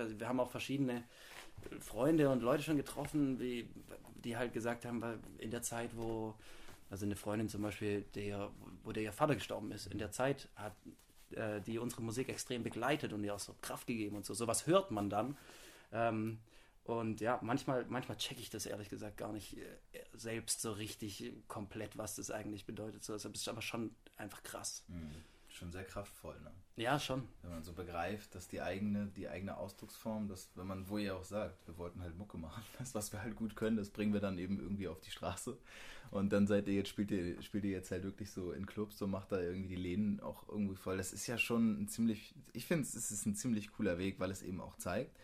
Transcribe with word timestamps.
Also 0.00 0.18
wir 0.18 0.28
haben 0.28 0.40
auch 0.40 0.50
verschiedene 0.50 1.04
Freunde 1.80 2.30
und 2.30 2.42
Leute 2.42 2.62
schon 2.62 2.76
getroffen, 2.76 3.38
die, 3.38 3.68
die 4.16 4.36
halt 4.36 4.52
gesagt 4.52 4.84
haben, 4.84 5.02
in 5.38 5.50
der 5.50 5.62
Zeit, 5.62 5.90
wo, 5.96 6.34
also 6.90 7.04
eine 7.04 7.16
Freundin 7.16 7.48
zum 7.48 7.62
Beispiel, 7.62 8.02
der, 8.14 8.50
wo 8.82 8.92
der 8.92 9.02
ihr 9.02 9.12
Vater 9.12 9.34
gestorben 9.34 9.72
ist, 9.72 9.86
in 9.86 9.98
der 9.98 10.10
Zeit 10.10 10.48
hat 10.56 10.74
äh, 11.30 11.60
die 11.60 11.78
unsere 11.78 12.02
Musik 12.02 12.28
extrem 12.28 12.62
begleitet 12.62 13.12
und 13.12 13.24
ihr 13.24 13.34
auch 13.34 13.40
so 13.40 13.54
Kraft 13.60 13.86
gegeben 13.86 14.16
und 14.16 14.24
so. 14.24 14.34
Sowas 14.34 14.66
hört 14.66 14.90
man 14.90 15.10
dann. 15.10 15.36
Ähm, 15.92 16.38
und 16.84 17.20
ja, 17.20 17.38
manchmal, 17.42 17.86
manchmal 17.88 18.18
checke 18.18 18.40
ich 18.40 18.50
das 18.50 18.66
ehrlich 18.66 18.90
gesagt 18.90 19.16
gar 19.16 19.32
nicht 19.32 19.56
äh, 19.56 19.64
selbst 20.12 20.60
so 20.60 20.72
richtig 20.72 21.32
komplett, 21.48 21.96
was 21.96 22.16
das 22.16 22.30
eigentlich 22.30 22.66
bedeutet. 22.66 23.02
So, 23.04 23.14
das 23.14 23.24
ist 23.24 23.48
aber 23.48 23.62
schon 23.62 23.94
einfach 24.16 24.42
krass. 24.42 24.84
Mhm. 24.88 25.10
Schon 25.48 25.72
sehr 25.72 25.84
kraftvoll, 25.84 26.38
ne? 26.42 26.52
Ja, 26.76 26.98
schon. 26.98 27.28
Wenn 27.42 27.52
man 27.52 27.62
so 27.62 27.72
begreift, 27.72 28.34
dass 28.34 28.48
die 28.48 28.60
eigene, 28.60 29.06
die 29.16 29.28
eigene 29.28 29.56
Ausdrucksform, 29.56 30.26
dass, 30.26 30.50
wenn 30.56 30.66
man, 30.66 30.88
wo 30.88 30.98
ihr 30.98 31.14
auch 31.14 31.24
sagt, 31.24 31.64
wir 31.68 31.78
wollten 31.78 32.02
halt 32.02 32.16
Mucke 32.18 32.36
machen, 32.36 32.64
das, 32.78 32.94
was 32.96 33.12
wir 33.12 33.22
halt 33.22 33.36
gut 33.36 33.54
können, 33.54 33.76
das 33.76 33.90
bringen 33.90 34.12
wir 34.12 34.20
dann 34.20 34.38
eben 34.38 34.58
irgendwie 34.58 34.88
auf 34.88 35.00
die 35.00 35.12
Straße. 35.12 35.56
Und 36.10 36.32
dann 36.32 36.48
seid 36.48 36.66
ihr 36.66 36.74
jetzt, 36.74 36.88
spielt 36.88 37.12
ihr, 37.12 37.40
spielt 37.42 37.64
ihr 37.64 37.70
jetzt 37.70 37.92
halt 37.92 38.02
wirklich 38.02 38.30
so 38.30 38.52
in 38.52 38.66
Clubs, 38.66 38.98
so 38.98 39.06
macht 39.06 39.30
da 39.30 39.40
irgendwie 39.40 39.68
die 39.68 39.76
Läden 39.76 40.20
auch 40.20 40.48
irgendwie 40.48 40.74
voll. 40.74 40.96
Das 40.96 41.12
ist 41.12 41.26
ja 41.28 41.38
schon 41.38 41.82
ein 41.82 41.88
ziemlich, 41.88 42.34
ich 42.52 42.66
finde 42.66 42.84
es 42.84 42.94
ist 42.94 43.24
ein 43.24 43.36
ziemlich 43.36 43.72
cooler 43.72 43.98
Weg, 43.98 44.18
weil 44.18 44.30
es 44.32 44.42
eben 44.42 44.60
auch 44.60 44.76
zeigt, 44.76 45.16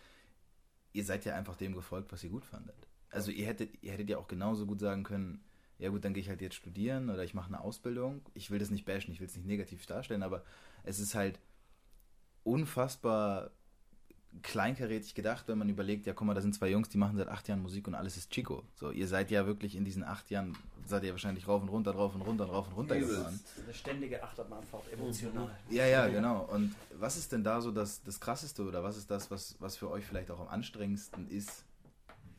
ihr 0.92 1.04
seid 1.04 1.24
ja 1.24 1.34
einfach 1.34 1.56
dem 1.56 1.74
gefolgt, 1.74 2.12
was 2.12 2.22
ihr 2.22 2.30
gut 2.30 2.44
fandet. 2.44 2.86
Also 3.10 3.32
ihr 3.32 3.46
hättet, 3.46 3.82
ihr 3.82 3.92
hättet 3.92 4.08
ja 4.08 4.18
auch 4.18 4.28
genauso 4.28 4.66
gut 4.66 4.80
sagen 4.80 5.02
können, 5.02 5.42
ja 5.78 5.88
gut, 5.88 6.04
dann 6.04 6.14
gehe 6.14 6.22
ich 6.22 6.28
halt 6.28 6.42
jetzt 6.42 6.56
studieren 6.56 7.08
oder 7.08 7.24
ich 7.24 7.34
mache 7.34 7.48
eine 7.48 7.60
Ausbildung. 7.60 8.22
Ich 8.34 8.50
will 8.50 8.58
das 8.58 8.70
nicht 8.70 8.84
bashen, 8.84 9.12
ich 9.12 9.20
will 9.20 9.26
es 9.26 9.36
nicht 9.36 9.46
negativ 9.46 9.86
darstellen, 9.86 10.22
aber 10.22 10.44
es 10.84 10.98
ist 10.98 11.14
halt 11.14 11.40
unfassbar 12.44 13.50
kleinkarätig 14.42 15.14
gedacht, 15.14 15.48
wenn 15.48 15.58
man 15.58 15.68
überlegt, 15.68 16.06
ja 16.06 16.12
guck 16.12 16.26
mal, 16.26 16.34
da 16.34 16.40
sind 16.40 16.54
zwei 16.54 16.70
Jungs, 16.70 16.88
die 16.88 16.98
machen 16.98 17.16
seit 17.16 17.28
acht 17.28 17.48
Jahren 17.48 17.62
Musik 17.62 17.88
und 17.88 17.94
alles 17.94 18.16
ist 18.16 18.30
Chico. 18.30 18.62
So, 18.74 18.90
ihr 18.90 19.08
seid 19.08 19.30
ja 19.30 19.46
wirklich 19.46 19.74
in 19.74 19.84
diesen 19.84 20.04
acht 20.04 20.30
Jahren, 20.30 20.56
seid 20.86 21.02
ihr 21.04 21.10
wahrscheinlich 21.10 21.48
rauf 21.48 21.62
und 21.62 21.68
runter, 21.68 21.92
rauf 21.92 22.14
und 22.14 22.22
runter, 22.22 22.44
rauf 22.44 22.68
und 22.68 22.74
runter 22.74 22.98
gefahren. 22.98 23.40
Eine 23.64 23.74
ständige 23.74 24.22
Achterbahnfahrt, 24.22 24.92
emotional. 24.92 25.50
Ja, 25.68 25.84
ja, 25.86 26.08
genau. 26.08 26.44
Und 26.44 26.74
was 26.98 27.16
ist 27.16 27.32
denn 27.32 27.42
da 27.42 27.60
so 27.60 27.72
das, 27.72 28.02
das 28.02 28.20
Krasseste 28.20 28.62
oder 28.62 28.82
was 28.82 28.96
ist 28.96 29.10
das, 29.10 29.30
was, 29.30 29.56
was 29.58 29.76
für 29.76 29.90
euch 29.90 30.06
vielleicht 30.06 30.30
auch 30.30 30.40
am 30.40 30.48
anstrengendsten 30.48 31.28
ist, 31.28 31.64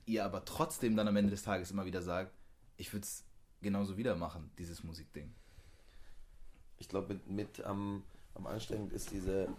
ihr 0.06 0.24
aber 0.26 0.46
trotzdem 0.46 0.96
dann 0.96 1.08
am 1.08 1.16
Ende 1.18 1.32
des 1.32 1.44
Tages 1.44 1.72
immer 1.72 1.86
wieder 1.86 2.02
sagt, 2.02 2.32
ich 2.78 2.92
würde 2.94 3.04
es 3.04 3.26
genauso 3.62 3.98
wieder 3.98 4.16
machen, 4.16 4.50
dieses 4.58 4.84
Musikding? 4.84 5.34
Ich 6.80 6.88
glaube, 6.88 7.14
mit, 7.14 7.30
mit 7.30 7.66
am, 7.66 8.04
am 8.34 8.48
anstrengend 8.48 8.92
ist 8.94 9.12
diese, 9.12 9.50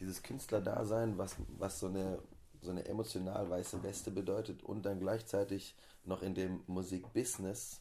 dieses 0.00 0.22
Künstlerdasein, 0.22 1.18
was, 1.18 1.36
was 1.58 1.78
so 1.78 1.86
eine 1.86 2.18
so 2.62 2.70
eine 2.70 2.84
emotional 2.86 3.48
weiße 3.48 3.82
Weste 3.82 4.10
bedeutet 4.10 4.62
und 4.62 4.84
dann 4.84 5.00
gleichzeitig 5.00 5.74
noch 6.04 6.22
in 6.22 6.34
dem 6.34 6.60
Musikbusiness 6.66 7.80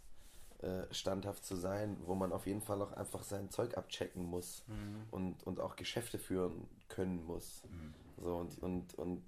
äh, 0.61 0.83
standhaft 0.91 1.45
zu 1.45 1.55
sein, 1.55 1.97
wo 2.05 2.15
man 2.15 2.31
auf 2.31 2.47
jeden 2.47 2.61
Fall 2.61 2.81
auch 2.81 2.93
einfach 2.93 3.23
sein 3.23 3.49
Zeug 3.49 3.77
abchecken 3.77 4.25
muss 4.25 4.63
mhm. 4.67 5.03
und, 5.11 5.47
und 5.47 5.59
auch 5.59 5.75
Geschäfte 5.75 6.17
führen 6.17 6.67
können 6.87 7.25
muss. 7.25 7.63
Mhm. 7.65 8.23
So 8.23 8.35
und, 8.35 8.59
und, 8.59 8.95
und 8.95 9.23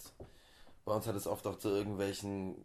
bei 0.86 0.94
uns 0.94 1.08
hat 1.08 1.16
es 1.16 1.28
oft 1.28 1.46
auch 1.48 1.58
zu 1.58 1.70
irgendwelchen 1.70 2.56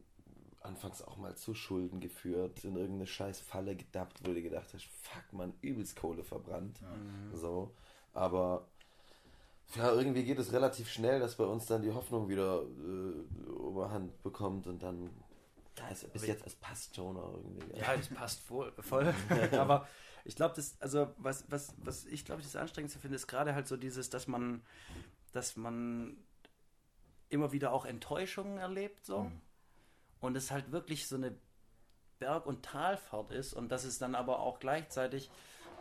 anfangs 0.63 1.01
auch 1.01 1.17
mal 1.17 1.37
zu 1.37 1.55
Schulden 1.55 2.01
geführt, 2.01 2.65
in 2.65 2.75
irgendeine 2.75 3.07
scheiß 3.07 3.39
Falle 3.39 3.77
gedappt, 3.77 4.23
wo 4.25 4.33
du 4.33 4.43
gedacht 4.43 4.75
hast, 4.75 4.85
fuck 4.85 5.33
man, 5.33 5.53
übelst 5.61 5.95
Kohle 5.95 6.25
verbrannt. 6.25 6.81
Mhm. 6.83 7.37
So. 7.37 7.71
Aber 8.13 8.67
ja, 9.75 9.93
irgendwie 9.93 10.25
geht 10.25 10.39
es 10.39 10.53
relativ 10.53 10.89
schnell, 10.89 11.21
dass 11.21 11.37
bei 11.37 11.45
uns 11.45 11.67
dann 11.67 11.83
die 11.83 11.93
Hoffnung 11.93 12.29
wieder 12.29 12.63
äh, 12.63 13.51
Oberhand 13.51 14.23
bekommt 14.23 14.67
und 14.67 14.83
dann 14.83 15.11
ja, 15.79 15.89
es, 15.91 16.05
bis 16.05 16.27
jetzt, 16.27 16.47
es 16.47 16.55
passt 16.55 16.97
schon 16.97 17.17
irgendwie. 17.17 17.79
Ja, 17.79 17.95
es 17.95 18.09
passt 18.09 18.41
voll. 18.41 18.73
voll. 18.79 19.13
Aber 19.53 19.87
ich 20.25 20.37
glaube, 20.37 20.55
das, 20.55 20.77
also 20.81 21.09
was, 21.19 21.45
was, 21.49 21.75
was 21.79 22.07
ich 22.07 22.25
glaube, 22.25 22.43
das 22.43 22.57
Anstrengendste 22.57 22.99
finde, 22.99 23.17
ist 23.17 23.27
gerade 23.27 23.55
halt 23.55 23.67
so 23.67 23.77
dieses, 23.77 24.09
dass 24.09 24.27
man, 24.27 24.63
dass 25.33 25.57
man 25.57 26.17
immer 27.29 27.53
wieder 27.53 27.73
auch 27.73 27.85
Enttäuschungen 27.85 28.59
erlebt, 28.59 29.05
so. 29.05 29.25
Mhm 29.25 29.43
und 30.21 30.37
es 30.37 30.51
halt 30.51 30.73
wirklich 30.73 31.07
so 31.07 31.17
eine 31.17 31.35
Berg- 32.19 32.47
und 32.47 32.65
Talfahrt 32.65 33.31
ist 33.31 33.53
und 33.53 33.71
dass 33.71 33.85
es 33.85 33.99
dann 33.99 34.15
aber 34.15 34.41
auch 34.41 34.59
gleichzeitig 34.59 35.31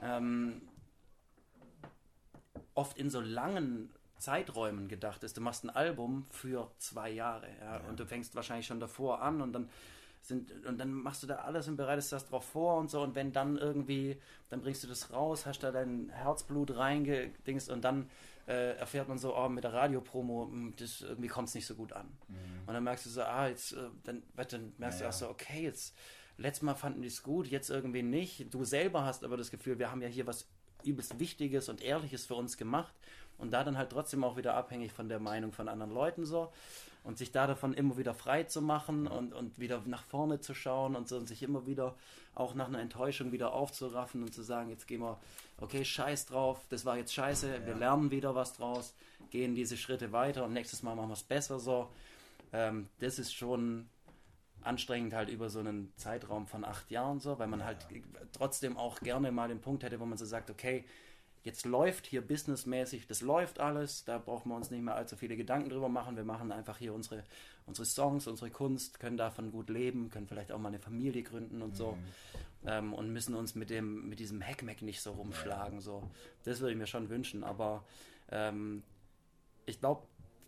ähm, 0.01 0.61
oft 2.75 2.97
in 2.97 3.09
so 3.09 3.19
langen 3.19 3.89
Zeiträumen 4.17 4.87
gedacht 4.87 5.23
ist. 5.23 5.37
Du 5.37 5.41
machst 5.41 5.63
ein 5.63 5.69
Album 5.69 6.25
für 6.29 6.71
zwei 6.77 7.09
Jahre 7.09 7.47
ja, 7.59 7.77
ja. 7.77 7.81
und 7.89 7.99
du 7.99 8.05
fängst 8.05 8.35
wahrscheinlich 8.35 8.67
schon 8.67 8.79
davor 8.79 9.21
an 9.21 9.41
und 9.41 9.53
dann 9.53 9.69
sind 10.21 10.65
und 10.65 10.79
dann 10.79 10.91
machst 10.91 11.21
du 11.21 11.27
da 11.27 11.35
alles 11.35 11.67
und 11.67 11.75
bereitest 11.75 12.11
das 12.11 12.27
drauf 12.27 12.45
vor 12.45 12.77
und 12.77 12.89
so 12.89 13.01
und 13.01 13.13
wenn 13.13 13.31
dann 13.31 13.57
irgendwie, 13.57 14.19
dann 14.49 14.61
bringst 14.61 14.83
du 14.83 14.87
das 14.87 15.11
raus, 15.11 15.45
hast 15.45 15.59
da 15.59 15.71
dein 15.71 16.09
Herzblut 16.09 16.75
reingedingst 16.75 17.69
und 17.69 17.83
dann 17.83 18.09
äh, 18.47 18.75
erfährt 18.77 19.07
man 19.07 19.17
so, 19.17 19.35
oh, 19.35 19.49
mit 19.49 19.63
der 19.63 19.73
Radiopromo, 19.73 20.47
hm, 20.51 20.73
das 20.77 21.01
irgendwie 21.01 21.27
kommt 21.27 21.49
es 21.49 21.55
nicht 21.55 21.65
so 21.65 21.75
gut 21.75 21.93
an. 21.93 22.07
Mhm. 22.27 22.35
Und 22.67 22.73
dann 22.73 22.83
merkst 22.83 23.05
du 23.05 23.09
so, 23.09 23.21
ah, 23.23 23.47
jetzt, 23.47 23.73
äh, 23.73 23.89
dann, 24.03 24.23
dann 24.35 24.73
merkst 24.77 24.99
ja, 24.99 25.05
du 25.05 25.09
auch 25.09 25.17
so, 25.17 25.29
okay, 25.29 25.63
jetzt, 25.63 25.95
letztes 26.37 26.63
Mal 26.63 26.75
fanden 26.75 27.01
die 27.01 27.07
es 27.07 27.23
gut, 27.23 27.47
jetzt 27.47 27.69
irgendwie 27.69 28.03
nicht. 28.03 28.53
Du 28.53 28.63
selber 28.63 29.03
hast 29.03 29.23
aber 29.23 29.37
das 29.37 29.51
Gefühl, 29.51 29.79
wir 29.79 29.89
haben 29.89 30.01
ja 30.01 30.07
hier 30.07 30.27
was 30.27 30.47
übelst 30.85 31.19
Wichtiges 31.19 31.69
und 31.69 31.81
Ehrliches 31.81 32.25
für 32.25 32.35
uns 32.35 32.57
gemacht 32.57 32.93
und 33.37 33.51
da 33.51 33.63
dann 33.63 33.77
halt 33.77 33.91
trotzdem 33.91 34.23
auch 34.23 34.37
wieder 34.37 34.55
abhängig 34.55 34.91
von 34.91 35.09
der 35.09 35.19
Meinung 35.19 35.51
von 35.51 35.67
anderen 35.67 35.93
Leuten 35.93 36.25
so 36.25 36.51
und 37.03 37.17
sich 37.17 37.31
da 37.31 37.47
davon 37.47 37.73
immer 37.73 37.97
wieder 37.97 38.13
frei 38.13 38.43
zu 38.43 38.61
machen 38.61 39.07
und, 39.07 39.33
und 39.33 39.59
wieder 39.59 39.81
nach 39.85 40.03
vorne 40.03 40.39
zu 40.39 40.53
schauen 40.53 40.95
und 40.95 41.07
so 41.07 41.17
und 41.17 41.27
sich 41.27 41.43
immer 41.43 41.67
wieder 41.67 41.95
auch 42.33 42.55
nach 42.55 42.67
einer 42.67 42.79
Enttäuschung 42.79 43.31
wieder 43.31 43.53
aufzuraffen 43.53 44.23
und 44.23 44.33
zu 44.33 44.41
sagen, 44.41 44.69
jetzt 44.69 44.87
gehen 44.87 45.01
wir, 45.01 45.19
okay, 45.59 45.85
scheiß 45.85 46.25
drauf, 46.25 46.59
das 46.69 46.83
war 46.83 46.97
jetzt 46.97 47.13
scheiße, 47.13 47.47
ja. 47.47 47.65
wir 47.65 47.75
lernen 47.75 48.11
wieder 48.11 48.35
was 48.35 48.53
draus, 48.53 48.93
gehen 49.29 49.55
diese 49.55 49.77
Schritte 49.77 50.11
weiter 50.11 50.45
und 50.45 50.53
nächstes 50.53 50.83
Mal 50.83 50.95
machen 50.95 51.09
wir 51.09 51.13
es 51.13 51.23
besser 51.23 51.59
so. 51.59 51.89
Ähm, 52.51 52.89
das 52.99 53.19
ist 53.19 53.33
schon 53.33 53.87
anstrengend 54.65 55.13
halt 55.13 55.29
über 55.29 55.49
so 55.49 55.59
einen 55.59 55.93
Zeitraum 55.95 56.47
von 56.47 56.65
acht 56.65 56.89
Jahren 56.91 57.19
so, 57.19 57.37
weil 57.39 57.47
man 57.47 57.59
ja. 57.59 57.67
halt 57.67 57.85
trotzdem 58.31 58.77
auch 58.77 58.99
gerne 58.99 59.31
mal 59.31 59.47
den 59.47 59.61
Punkt 59.61 59.83
hätte, 59.83 59.99
wo 59.99 60.05
man 60.05 60.17
so 60.17 60.25
sagt, 60.25 60.49
okay, 60.49 60.85
jetzt 61.45 61.63
läuft 61.63 62.07
hier 62.07 62.21
businessmäßig, 62.21 63.05
das 63.05 63.21
läuft 63.21 63.59
alles, 63.59 64.03
da 64.03 64.17
brauchen 64.17 64.49
wir 64.49 64.55
uns 64.55 64.71
nicht 64.71 64.81
mehr 64.81 64.95
allzu 64.95 65.15
viele 65.15 65.37
Gedanken 65.37 65.69
drüber 65.69 65.89
machen. 65.89 66.15
Wir 66.15 66.23
machen 66.23 66.51
einfach 66.51 66.79
hier 66.79 66.91
unsere, 66.91 67.23
unsere 67.67 67.85
Songs, 67.85 68.25
unsere 68.25 68.49
Kunst, 68.49 68.99
können 68.99 69.15
davon 69.15 69.51
gut 69.51 69.69
leben, 69.69 70.09
können 70.09 70.27
vielleicht 70.27 70.51
auch 70.51 70.57
mal 70.57 70.69
eine 70.69 70.79
Familie 70.79 71.21
gründen 71.21 71.61
und 71.61 71.77
so 71.77 71.91
mhm. 71.91 72.67
ähm, 72.67 72.93
und 72.95 73.13
müssen 73.13 73.35
uns 73.35 73.53
mit 73.53 73.69
dem, 73.69 74.09
mit 74.09 74.19
diesem 74.19 74.41
Hackmack 74.41 74.81
nicht 74.81 75.01
so 75.01 75.11
rumschlagen. 75.11 75.81
So. 75.81 76.09
Das 76.45 76.61
würde 76.61 76.71
ich 76.71 76.77
mir 76.79 76.87
schon 76.87 77.09
wünschen, 77.09 77.43
aber 77.43 77.85
ähm, 78.31 78.81
ich 79.67 79.79
glaube, 79.79 80.01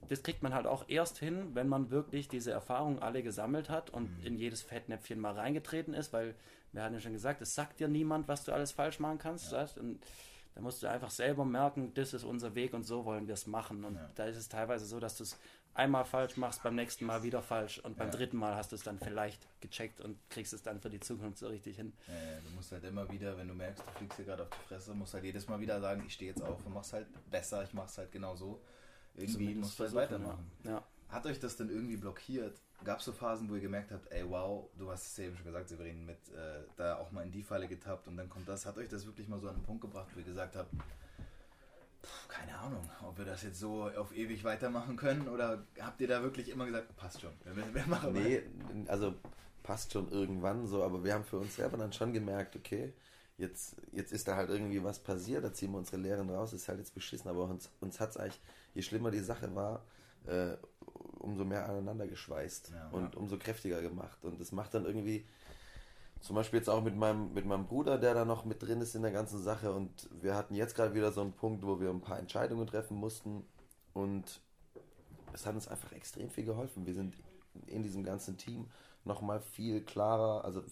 das 0.10 0.24
kriegt 0.24 0.44
man 0.44 0.54
halt 0.54 0.68
auch 0.68 0.86
erst 0.88 1.18
hin, 1.18 1.50
wenn 1.54 1.68
man 1.68 1.90
wirklich 1.90 2.28
diese 2.28 2.52
Erfahrungen 2.52 3.00
alle 3.00 3.24
gesammelt 3.24 3.70
hat 3.70 3.90
und 3.90 4.20
mhm. 4.20 4.26
in 4.26 4.38
jedes 4.38 4.62
Fettnäpfchen 4.62 5.20
mal 5.20 5.34
reingetreten 5.34 5.94
ist, 5.94 6.14
weil 6.14 6.36
wir 6.72 6.84
hatten 6.84 6.94
ja 6.94 7.00
schon 7.00 7.14
gesagt, 7.14 7.42
es 7.42 7.56
sagt 7.56 7.80
dir 7.80 7.88
niemand, 7.88 8.28
was 8.28 8.44
du 8.44 8.52
alles 8.52 8.72
falsch 8.72 9.00
machen 9.00 9.18
kannst. 9.18 9.52
Ja. 9.52 9.68
Und 9.80 10.00
da 10.56 10.62
musst 10.62 10.82
du 10.82 10.88
einfach 10.88 11.12
selber 11.12 11.46
merken, 11.46 11.94
das 11.94 12.14
ist 12.14 12.24
unser 12.24 12.56
Weg 12.56 12.74
und 12.74 12.84
so 12.84 13.06
wollen 13.06 13.28
wir 13.28 13.34
es 13.34 13.48
machen. 13.48 13.84
Und 13.84 13.96
ja. 13.96 14.10
da 14.16 14.26
ist 14.26 14.38
es 14.38 14.50
teilweise 14.50 14.86
so, 14.86 15.00
dass 15.00 15.18
du 15.18 15.24
es 15.24 15.38
einmal 15.74 16.06
falsch 16.06 16.38
machst, 16.38 16.64
beim 16.64 16.76
nächsten 16.76 17.06
Mal 17.06 17.22
wieder 17.24 17.42
falsch 17.42 17.80
und 17.80 17.98
beim 17.98 18.08
ja. 18.08 18.14
dritten 18.16 18.38
Mal 18.38 18.56
hast 18.56 18.72
du 18.72 18.76
es 18.76 18.84
dann 18.84 18.98
vielleicht 19.00 19.48
gecheckt 19.62 20.02
und 20.02 20.18
kriegst 20.30 20.54
es 20.54 20.64
dann 20.64 20.82
für 20.82 20.90
die 20.90 21.00
Zukunft 21.00 21.38
so 21.38 21.48
richtig 21.48 21.76
hin. 21.76 21.94
Ja, 22.08 22.14
du 22.44 22.56
musst 22.56 22.72
halt 22.72 22.84
immer 22.84 23.10
wieder, 23.12 23.38
wenn 23.38 23.48
du 23.48 23.54
merkst, 23.54 23.86
du 23.86 23.92
fliegst 23.92 24.16
hier 24.16 24.26
gerade 24.26 24.44
auf 24.44 24.50
die 24.50 24.68
Fresse, 24.68 24.94
musst 24.96 25.14
halt 25.14 25.24
jedes 25.24 25.48
Mal 25.48 25.60
wieder 25.60 25.80
sagen, 25.80 26.04
ich 26.08 26.14
stehe 26.14 26.32
jetzt 26.32 26.42
auf 26.42 26.66
und 26.66 26.74
mach's 26.74 26.94
halt 26.94 27.06
besser, 27.30 27.64
ich 27.64 27.74
mach's 27.74 27.98
halt 27.98 28.12
genau 28.12 28.36
so 28.36 28.60
irgendwie 29.18 29.56
musst 29.56 29.80
du 29.80 29.84
halt 29.84 29.96
weitermachen. 29.96 30.50
Ja. 30.64 30.84
Hat 31.10 31.26
euch 31.26 31.40
das 31.40 31.56
denn 31.58 31.70
irgendwie 31.70 31.98
blockiert? 31.98 32.60
Gab 32.84 33.00
es 33.00 33.06
so 33.06 33.12
Phasen, 33.12 33.50
wo 33.50 33.56
ihr 33.56 33.62
gemerkt 33.62 33.92
habt, 33.92 34.12
ey 34.12 34.24
wow, 34.30 34.70
du 34.78 34.92
hast 34.92 35.08
es 35.08 35.18
ja 35.18 35.26
eben 35.26 35.36
schon 35.36 35.46
gesagt, 35.46 35.70
Severin, 35.70 36.06
mit 36.06 36.30
äh, 36.30 36.64
da 36.76 36.98
auch 36.98 37.12
mal 37.12 37.24
in 37.24 37.32
die 37.32 37.44
Falle 37.44 37.68
getappt 37.68 38.08
und 38.08 38.18
dann 38.18 38.30
kommt 38.30 38.48
das. 38.48 38.66
Hat 38.66 38.78
euch 38.78 38.90
das 38.90 39.06
wirklich 39.06 39.28
mal 39.28 39.40
so 39.40 39.48
an 39.48 39.56
einen 39.56 39.64
Punkt 39.64 39.82
gebracht, 39.82 40.08
wo 40.14 40.20
ihr 40.20 40.26
gesagt 40.26 40.56
habt, 40.56 40.72
pff, 42.04 42.28
keine 42.28 42.58
Ahnung, 42.58 42.88
ob 43.04 43.18
wir 43.18 43.26
das 43.26 43.44
jetzt 43.44 43.60
so 43.60 43.90
auf 43.90 44.16
ewig 44.16 44.44
weitermachen 44.44 44.96
können 44.96 45.28
oder 45.28 45.64
habt 45.80 46.02
ihr 46.02 46.08
da 46.08 46.22
wirklich 46.22 46.50
immer 46.50 46.66
gesagt, 46.66 46.96
passt 46.98 47.22
schon, 47.22 47.32
wir, 47.44 47.74
wir 47.74 47.88
machen 47.88 48.14
Nee, 48.14 48.44
also 48.88 49.16
passt 49.64 49.94
schon 49.94 50.10
irgendwann 50.12 50.68
so, 50.68 50.84
aber 50.84 51.04
wir 51.04 51.14
haben 51.14 51.24
für 51.24 51.38
uns 51.38 51.56
selber 51.56 51.78
dann 51.78 51.94
schon 51.94 52.14
gemerkt, 52.14 52.56
okay, 52.56 52.94
jetzt, 53.38 53.76
jetzt 53.92 54.12
ist 54.12 54.28
da 54.28 54.36
halt 54.36 54.50
irgendwie 54.50 54.84
was 54.84 55.00
passiert, 55.00 55.44
da 55.44 55.54
ziehen 55.54 55.72
wir 55.72 55.78
unsere 55.78 55.98
Lehren 55.98 56.30
raus, 56.30 56.54
ist 56.54 56.68
halt 56.68 56.80
jetzt 56.80 56.94
beschissen, 56.94 57.30
aber 57.30 57.46
uns, 57.46 57.70
uns 57.80 58.00
hat 58.00 58.12
es 58.12 58.18
eigentlich, 58.18 58.42
je 58.74 58.82
schlimmer 58.82 59.12
die 59.12 59.20
Sache 59.20 59.54
war, 59.56 59.84
äh, 60.26 60.58
umso 61.20 61.46
mehr 61.46 61.68
aneinander 61.68 62.08
geschweißt 62.08 62.72
ja, 62.74 62.90
und 62.90 63.14
ja. 63.14 63.20
umso 63.20 63.38
kräftiger 63.38 63.82
gemacht. 63.82 64.24
Und 64.24 64.40
das 64.40 64.52
macht 64.52 64.74
dann 64.74 64.86
irgendwie, 64.86 65.26
zum 66.22 66.36
Beispiel 66.36 66.60
jetzt 66.60 66.70
auch 66.70 66.84
mit 66.84 66.96
meinem, 66.96 67.34
mit 67.34 67.46
meinem 67.46 67.68
Bruder, 67.68 67.98
der 67.98 68.14
da 68.14 68.26
noch 68.26 68.46
mit 68.46 68.62
drin 68.62 68.82
ist 68.82 68.96
in 68.96 69.02
der 69.04 69.12
ganzen 69.12 69.42
Sache. 69.42 69.72
Und 69.72 70.10
wir 70.22 70.36
hatten 70.36 70.56
jetzt 70.56 70.76
gerade 70.76 70.94
wieder 70.94 71.12
so 71.12 71.22
einen 71.22 71.34
Punkt, 71.34 71.66
wo 71.66 71.80
wir 71.80 71.90
ein 71.90 72.02
paar 72.02 72.20
Entscheidungen 72.20 72.66
treffen 72.66 72.98
mussten. 72.98 73.46
Und 73.94 74.42
es 75.34 75.46
hat 75.46 75.56
uns 75.56 75.68
einfach 75.68 75.92
extrem 75.92 76.30
viel 76.30 76.46
geholfen. 76.46 76.86
Wir 76.86 76.94
sind 76.94 77.16
in 77.68 77.84
diesem 77.84 78.04
ganzen 78.04 78.38
Team 78.38 78.68
nochmal 79.04 79.40
viel 79.40 79.82
klarer, 79.84 80.44
also 80.46 80.64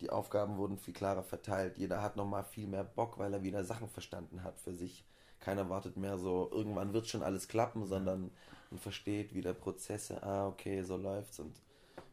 die 0.00 0.10
Aufgaben 0.10 0.56
wurden 0.56 0.78
viel 0.78 0.94
klarer 0.94 1.22
verteilt. 1.22 1.78
Jeder 1.78 2.02
hat 2.02 2.16
nochmal 2.16 2.44
viel 2.44 2.66
mehr 2.66 2.84
Bock, 2.84 3.18
weil 3.18 3.32
er 3.32 3.42
wieder 3.42 3.64
Sachen 3.64 3.88
verstanden 3.88 4.42
hat 4.42 4.58
für 4.58 4.72
sich. 4.72 5.04
Keiner 5.40 5.68
wartet 5.68 5.96
mehr 5.96 6.18
so, 6.18 6.50
irgendwann 6.52 6.92
wird 6.92 7.06
schon 7.06 7.22
alles 7.22 7.48
klappen, 7.48 7.86
sondern 7.86 8.30
man 8.70 8.80
versteht 8.80 9.34
wieder 9.34 9.54
Prozesse. 9.54 10.22
Ah, 10.22 10.46
okay, 10.48 10.82
so 10.82 10.96
läuft's. 10.96 11.38
Und 11.38 11.60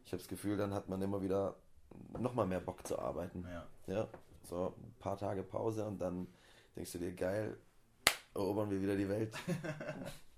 ich 0.04 0.12
habe 0.12 0.18
das 0.22 0.28
Gefühl, 0.28 0.56
dann 0.56 0.74
hat 0.74 0.88
man 0.88 1.00
immer 1.02 1.22
wieder 1.22 1.56
nochmal 2.18 2.46
mehr 2.46 2.60
Bock 2.60 2.86
zu 2.86 2.98
arbeiten. 2.98 3.46
Ja. 3.48 3.94
ja. 3.94 4.08
So 4.44 4.74
ein 4.76 4.94
paar 4.98 5.16
Tage 5.16 5.42
Pause 5.42 5.86
und 5.86 5.98
dann 6.00 6.26
denkst 6.76 6.92
du 6.92 6.98
dir, 6.98 7.12
geil, 7.12 7.56
erobern 8.34 8.70
wir 8.70 8.80
wieder 8.80 8.96
die 8.96 9.08
Welt. 9.08 9.34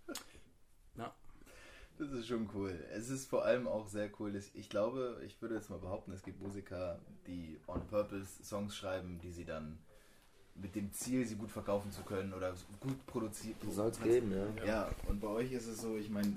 Das 1.99 2.11
ist 2.11 2.26
schon 2.26 2.49
cool. 2.55 2.73
Es 2.93 3.08
ist 3.08 3.26
vor 3.26 3.44
allem 3.44 3.69
auch 3.69 3.87
sehr 3.87 4.11
cool. 4.19 4.35
Ich 4.55 4.69
glaube, 4.69 5.20
ich 5.25 5.41
würde 5.41 5.55
jetzt 5.55 5.70
mal 5.70 5.79
behaupten, 5.79 6.12
es 6.12 6.23
gibt 6.23 6.41
Musiker, 6.43 6.99
die 7.26 7.58
on 7.69 7.87
purpose 7.87 8.43
Songs 8.43 8.76
schreiben, 8.76 9.19
die 9.23 9.31
sie 9.31 9.44
dann 9.44 9.79
mit 10.56 10.75
dem 10.75 10.93
Ziel, 10.93 11.25
sie 11.26 11.37
gut 11.37 11.50
verkaufen 11.50 11.91
zu 11.91 12.02
können 12.02 12.32
oder 12.32 12.55
gut 12.81 13.06
produzieren. 13.06 13.56
Soll 13.70 13.91
es 13.91 14.00
geben, 14.00 14.32
ja. 14.32 14.64
Ja, 14.64 14.91
und 15.08 15.20
bei 15.20 15.29
euch 15.29 15.52
ist 15.52 15.67
es 15.67 15.81
so, 15.81 15.96
ich 15.96 16.11
meine, 16.11 16.37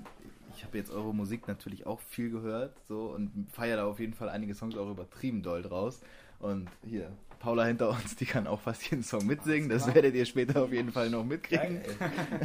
ich 0.54 0.64
habe 0.64 0.76
jetzt 0.78 0.90
eure 0.90 1.14
Musik 1.14 1.46
natürlich 1.46 1.86
auch 1.86 2.00
viel 2.00 2.30
gehört 2.30 2.76
so 2.88 3.10
und 3.10 3.46
feiere 3.52 3.76
da 3.76 3.86
auf 3.86 4.00
jeden 4.00 4.14
Fall 4.14 4.28
einige 4.28 4.54
Songs 4.54 4.76
auch 4.76 4.90
übertrieben 4.90 5.42
doll 5.42 5.62
draus. 5.62 6.00
Und 6.40 6.68
hier, 6.84 7.10
Paula 7.38 7.64
hinter 7.64 7.90
uns, 7.90 8.16
die 8.16 8.26
kann 8.26 8.46
auch 8.46 8.60
fast 8.60 8.88
jeden 8.90 9.02
Song 9.02 9.26
mitsingen. 9.26 9.68
Das 9.68 9.92
werdet 9.92 10.14
ihr 10.14 10.26
später 10.26 10.62
auf 10.62 10.72
jeden 10.72 10.92
Fall 10.92 11.10
noch 11.10 11.24
mitkriegen. 11.24 11.80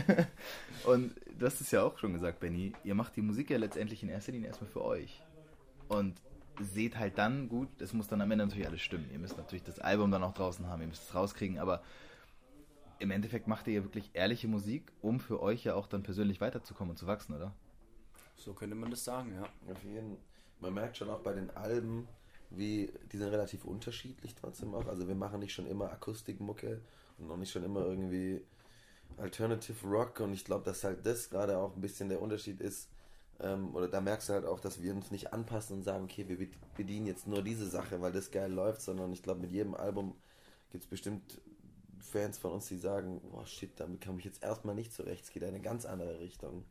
und 0.85 1.13
das 1.39 1.61
ist 1.61 1.71
ja 1.71 1.83
auch 1.83 1.97
schon 1.97 2.13
gesagt, 2.13 2.39
Benny. 2.39 2.73
Ihr 2.83 2.95
macht 2.95 3.15
die 3.15 3.21
Musik 3.21 3.49
ja 3.49 3.57
letztendlich 3.57 4.03
in 4.03 4.09
erster 4.09 4.31
Linie 4.31 4.47
erstmal 4.47 4.69
für 4.69 4.83
euch. 4.83 5.21
Und 5.87 6.15
seht 6.61 6.97
halt 6.97 7.17
dann, 7.17 7.49
gut, 7.49 7.69
das 7.79 7.93
muss 7.93 8.07
dann 8.07 8.21
am 8.21 8.31
Ende 8.31 8.45
natürlich 8.45 8.67
alles 8.67 8.81
stimmen. 8.81 9.09
Ihr 9.11 9.19
müsst 9.19 9.37
natürlich 9.37 9.63
das 9.63 9.79
Album 9.79 10.11
dann 10.11 10.23
auch 10.23 10.33
draußen 10.33 10.67
haben, 10.67 10.81
ihr 10.81 10.87
müsst 10.87 11.09
es 11.09 11.15
rauskriegen, 11.15 11.57
aber 11.59 11.81
im 12.99 13.11
Endeffekt 13.11 13.47
macht 13.47 13.67
ihr 13.67 13.73
ja 13.73 13.83
wirklich 13.83 14.11
ehrliche 14.13 14.47
Musik, 14.47 14.91
um 15.01 15.19
für 15.19 15.41
euch 15.41 15.63
ja 15.63 15.73
auch 15.75 15.87
dann 15.87 16.03
persönlich 16.03 16.41
weiterzukommen 16.41 16.91
und 16.91 16.97
zu 16.97 17.07
wachsen, 17.07 17.35
oder? 17.35 17.53
So 18.35 18.53
könnte 18.53 18.75
man 18.75 18.91
das 18.91 19.03
sagen, 19.03 19.33
ja. 19.33 19.43
Auf 19.71 19.83
jeden 19.83 20.17
Man 20.59 20.73
merkt 20.73 20.97
schon 20.97 21.09
auch 21.09 21.19
bei 21.19 21.33
den 21.33 21.49
Alben, 21.51 22.07
wie 22.55 22.91
die 23.11 23.17
sind 23.17 23.29
relativ 23.29 23.65
unterschiedlich 23.65 24.35
trotzdem 24.35 24.73
auch. 24.75 24.87
Also 24.87 25.07
wir 25.07 25.15
machen 25.15 25.39
nicht 25.39 25.53
schon 25.53 25.67
immer 25.67 25.91
Akustikmucke 25.91 26.81
und 27.17 27.27
noch 27.27 27.37
nicht 27.37 27.51
schon 27.51 27.63
immer 27.63 27.85
irgendwie 27.85 28.41
Alternative 29.17 29.87
Rock 29.87 30.19
und 30.19 30.33
ich 30.33 30.45
glaube, 30.45 30.65
dass 30.65 30.83
halt 30.83 31.05
das 31.05 31.29
gerade 31.29 31.57
auch 31.57 31.75
ein 31.75 31.81
bisschen 31.81 32.09
der 32.09 32.21
Unterschied 32.21 32.61
ist. 32.61 32.89
Ähm, 33.39 33.75
oder 33.75 33.87
da 33.87 34.01
merkst 34.01 34.29
du 34.29 34.33
halt 34.33 34.45
auch, 34.45 34.59
dass 34.59 34.81
wir 34.81 34.93
uns 34.93 35.11
nicht 35.11 35.33
anpassen 35.33 35.77
und 35.77 35.83
sagen, 35.83 36.05
okay, 36.05 36.27
wir 36.27 36.47
bedienen 36.77 37.07
jetzt 37.07 37.27
nur 37.27 37.41
diese 37.41 37.67
Sache, 37.67 38.01
weil 38.01 38.11
das 38.11 38.31
geil 38.31 38.51
läuft, 38.51 38.81
sondern 38.81 39.11
ich 39.11 39.23
glaube, 39.23 39.41
mit 39.41 39.51
jedem 39.51 39.73
Album 39.75 40.15
gibt 40.71 40.83
es 40.83 40.89
bestimmt 40.89 41.41
Fans 41.99 42.37
von 42.37 42.51
uns, 42.51 42.67
die 42.67 42.77
sagen, 42.77 43.21
boah 43.31 43.45
shit, 43.45 43.71
damit 43.79 44.03
komme 44.03 44.19
ich 44.19 44.25
jetzt 44.25 44.43
erstmal 44.43 44.75
nicht 44.75 44.93
zurecht, 44.93 45.23
es 45.23 45.31
geht 45.31 45.41
in 45.43 45.49
eine 45.49 45.61
ganz 45.61 45.85
andere 45.85 46.19
Richtung. 46.19 46.63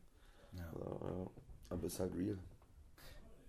Ja. 0.53 0.65
Also, 0.67 1.05
ja. 1.05 1.27
Aber 1.69 1.87
ist 1.87 1.99
halt 1.99 2.15
real. 2.15 2.37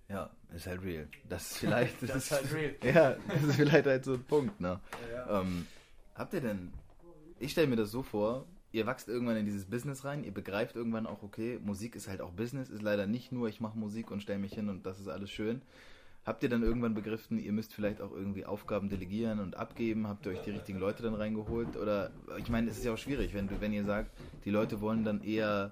Ja, 0.09 0.31
ist 0.55 0.67
halt 0.67 0.83
real. 0.83 1.09
Das 1.29 1.51
ist 1.51 1.59
vielleicht. 1.59 2.03
das, 2.03 2.17
ist 2.17 2.31
halt 2.31 2.53
real. 2.53 2.75
Ja, 2.83 3.17
das 3.29 3.43
ist 3.43 3.57
vielleicht 3.57 3.87
halt 3.87 4.05
so 4.05 4.15
ein 4.15 4.25
Punkt, 4.25 4.61
ne? 4.61 4.81
Ja. 5.13 5.41
Ähm, 5.41 5.67
habt 6.15 6.35
ihr 6.35 6.41
denn. 6.41 6.73
Ich 7.39 7.53
stelle 7.53 7.67
mir 7.67 7.77
das 7.77 7.91
so 7.91 8.03
vor, 8.03 8.47
ihr 8.73 8.87
wachst 8.87 9.09
irgendwann 9.09 9.37
in 9.37 9.45
dieses 9.45 9.67
Business 9.67 10.05
rein, 10.05 10.25
ihr 10.25 10.33
begreift 10.33 10.77
irgendwann 10.77 11.07
auch, 11.07 11.23
okay, 11.23 11.59
Musik 11.63 11.95
ist 11.97 12.09
halt 12.09 12.21
auch 12.21 12.33
Business, 12.33 12.71
ist 12.71 12.83
leider 12.83 13.07
nicht 13.07 13.33
nur, 13.33 13.49
ich 13.49 13.61
mache 13.61 13.79
Musik 13.79 14.11
und 14.11 14.21
stelle 14.21 14.39
mich 14.39 14.53
hin 14.53 14.69
und 14.69 14.87
das 14.87 15.01
ist 15.01 15.09
alles 15.09 15.31
schön. 15.31 15.63
Habt 16.25 16.43
ihr 16.43 16.49
dann 16.49 16.63
irgendwann 16.63 16.95
begriffen, 16.95 17.39
ihr 17.39 17.53
müsst 17.53 17.75
vielleicht 17.75 18.01
auch 18.01 18.11
irgendwie 18.11 18.47
Aufgaben 18.47 18.89
delegieren 18.89 19.41
und 19.41 19.57
abgeben? 19.57 20.09
Habt 20.09 20.25
ihr 20.25 20.33
euch 20.33 20.41
die 20.41 20.53
richtigen 20.53 20.79
Leute 20.79 21.03
dann 21.03 21.15
reingeholt? 21.15 21.77
Oder 21.77 22.13
ich 22.39 22.49
meine, 22.49 22.71
es 22.71 22.79
ist 22.79 22.85
ja 22.85 22.95
auch 22.95 22.99
schwierig, 22.99 23.35
wenn 23.35 23.47
du, 23.47 23.61
wenn 23.61 23.75
ihr 23.75 23.85
sagt, 23.85 24.11
die 24.45 24.51
Leute 24.51 24.81
wollen 24.81 25.05
dann 25.05 25.23
eher 25.23 25.71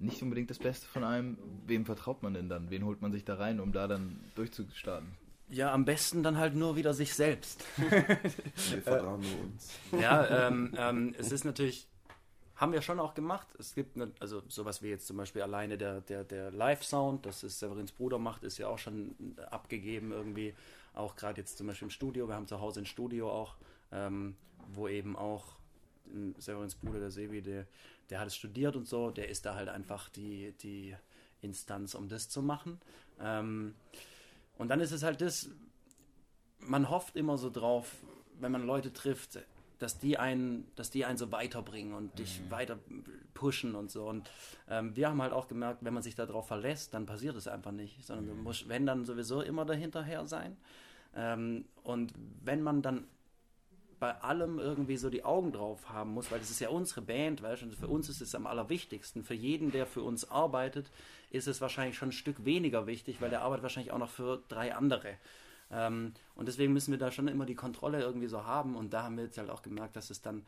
nicht 0.00 0.22
unbedingt 0.22 0.50
das 0.50 0.58
Beste 0.58 0.86
von 0.86 1.04
einem, 1.04 1.38
wem 1.66 1.84
vertraut 1.84 2.22
man 2.22 2.34
denn 2.34 2.48
dann? 2.48 2.70
Wen 2.70 2.84
holt 2.84 3.02
man 3.02 3.12
sich 3.12 3.24
da 3.24 3.34
rein, 3.34 3.60
um 3.60 3.72
da 3.72 3.86
dann 3.86 4.18
durchzustarten? 4.34 5.08
Ja, 5.50 5.72
am 5.72 5.84
besten 5.84 6.22
dann 6.22 6.36
halt 6.36 6.54
nur 6.54 6.76
wieder 6.76 6.92
sich 6.92 7.14
selbst. 7.14 7.64
Wir 7.76 8.82
vertrauen 8.82 9.22
nur 9.22 9.40
uns. 9.40 9.78
Ja, 9.92 10.48
ähm, 10.48 10.74
ähm, 10.76 11.14
es 11.18 11.32
ist 11.32 11.44
natürlich, 11.44 11.88
haben 12.54 12.72
wir 12.72 12.82
schon 12.82 13.00
auch 13.00 13.14
gemacht. 13.14 13.46
Es 13.58 13.74
gibt, 13.74 13.96
eine, 13.96 14.12
also 14.20 14.42
sowas 14.48 14.82
wie 14.82 14.88
jetzt 14.88 15.06
zum 15.06 15.16
Beispiel 15.16 15.40
alleine 15.40 15.78
der, 15.78 16.02
der, 16.02 16.24
der 16.24 16.50
Live-Sound, 16.50 17.24
das 17.24 17.44
ist 17.44 17.60
Severins 17.60 17.92
Bruder 17.92 18.18
macht, 18.18 18.44
ist 18.44 18.58
ja 18.58 18.68
auch 18.68 18.78
schon 18.78 19.36
abgegeben 19.50 20.12
irgendwie. 20.12 20.54
Auch 20.92 21.16
gerade 21.16 21.40
jetzt 21.40 21.56
zum 21.56 21.66
Beispiel 21.66 21.86
im 21.86 21.90
Studio, 21.90 22.28
wir 22.28 22.34
haben 22.34 22.46
zu 22.46 22.60
Hause 22.60 22.80
ein 22.80 22.86
Studio 22.86 23.30
auch, 23.30 23.56
ähm, 23.90 24.36
wo 24.74 24.86
eben 24.86 25.16
auch 25.16 25.56
Severins 26.38 26.74
Bruder, 26.74 27.00
der 27.00 27.10
Sevi, 27.10 27.42
der 27.42 27.66
der 28.10 28.20
hat 28.20 28.28
es 28.28 28.36
studiert 28.36 28.76
und 28.76 28.86
so, 28.86 29.10
der 29.10 29.28
ist 29.28 29.46
da 29.46 29.54
halt 29.54 29.68
einfach 29.68 30.08
die, 30.08 30.52
die 30.62 30.96
Instanz, 31.40 31.94
um 31.94 32.08
das 32.08 32.28
zu 32.28 32.42
machen. 32.42 32.80
Ähm, 33.20 33.74
und 34.56 34.68
dann 34.68 34.80
ist 34.80 34.92
es 34.92 35.02
halt 35.02 35.20
das, 35.20 35.50
man 36.60 36.90
hofft 36.90 37.16
immer 37.16 37.38
so 37.38 37.50
drauf, 37.50 37.92
wenn 38.40 38.52
man 38.52 38.66
Leute 38.66 38.92
trifft, 38.92 39.38
dass 39.78 39.98
die 39.98 40.18
einen, 40.18 40.66
dass 40.74 40.90
die 40.90 41.04
einen 41.04 41.18
so 41.18 41.30
weiterbringen 41.30 41.94
und 41.94 42.18
dich 42.18 42.40
mhm. 42.40 42.50
weiter 42.50 42.78
pushen 43.34 43.74
und 43.76 43.90
so. 43.90 44.08
Und 44.08 44.28
ähm, 44.68 44.96
wir 44.96 45.08
haben 45.08 45.22
halt 45.22 45.32
auch 45.32 45.46
gemerkt, 45.46 45.84
wenn 45.84 45.94
man 45.94 46.02
sich 46.02 46.16
darauf 46.16 46.48
verlässt, 46.48 46.94
dann 46.94 47.06
passiert 47.06 47.36
es 47.36 47.46
einfach 47.46 47.70
nicht, 47.70 48.04
sondern 48.04 48.24
mhm. 48.26 48.30
du 48.30 48.34
musst, 48.42 48.68
wenn 48.68 48.86
dann 48.86 49.04
sowieso 49.04 49.40
immer 49.40 49.64
dahinterher 49.64 50.26
sein. 50.26 50.56
Ähm, 51.14 51.64
und 51.84 52.12
wenn 52.42 52.62
man 52.62 52.82
dann 52.82 53.06
bei 53.98 54.14
allem 54.22 54.58
irgendwie 54.58 54.96
so 54.96 55.10
die 55.10 55.24
Augen 55.24 55.52
drauf 55.52 55.88
haben 55.88 56.12
muss, 56.12 56.30
weil 56.30 56.38
das 56.38 56.50
ist 56.50 56.60
ja 56.60 56.68
unsere 56.68 57.02
Band, 57.02 57.42
weißt 57.42 57.62
du, 57.62 57.70
für 57.70 57.88
uns 57.88 58.08
ist 58.08 58.20
es 58.20 58.34
am 58.34 58.46
allerwichtigsten. 58.46 59.24
Für 59.24 59.34
jeden, 59.34 59.70
der 59.70 59.86
für 59.86 60.02
uns 60.02 60.30
arbeitet, 60.30 60.90
ist 61.30 61.48
es 61.48 61.60
wahrscheinlich 61.60 61.96
schon 61.96 62.10
ein 62.10 62.12
Stück 62.12 62.44
weniger 62.44 62.86
wichtig, 62.86 63.20
weil 63.20 63.30
der 63.30 63.42
arbeitet 63.42 63.64
wahrscheinlich 63.64 63.92
auch 63.92 63.98
noch 63.98 64.10
für 64.10 64.42
drei 64.48 64.74
andere. 64.74 65.16
Ähm, 65.70 66.12
und 66.34 66.48
deswegen 66.48 66.72
müssen 66.72 66.92
wir 66.92 66.98
da 66.98 67.10
schon 67.10 67.28
immer 67.28 67.46
die 67.46 67.54
Kontrolle 67.54 68.00
irgendwie 68.00 68.28
so 68.28 68.44
haben. 68.44 68.76
Und 68.76 68.92
da 68.92 69.02
haben 69.02 69.16
wir 69.16 69.24
jetzt 69.24 69.38
halt 69.38 69.50
auch 69.50 69.62
gemerkt, 69.62 69.96
dass 69.96 70.10
es 70.10 70.22
dann, 70.22 70.46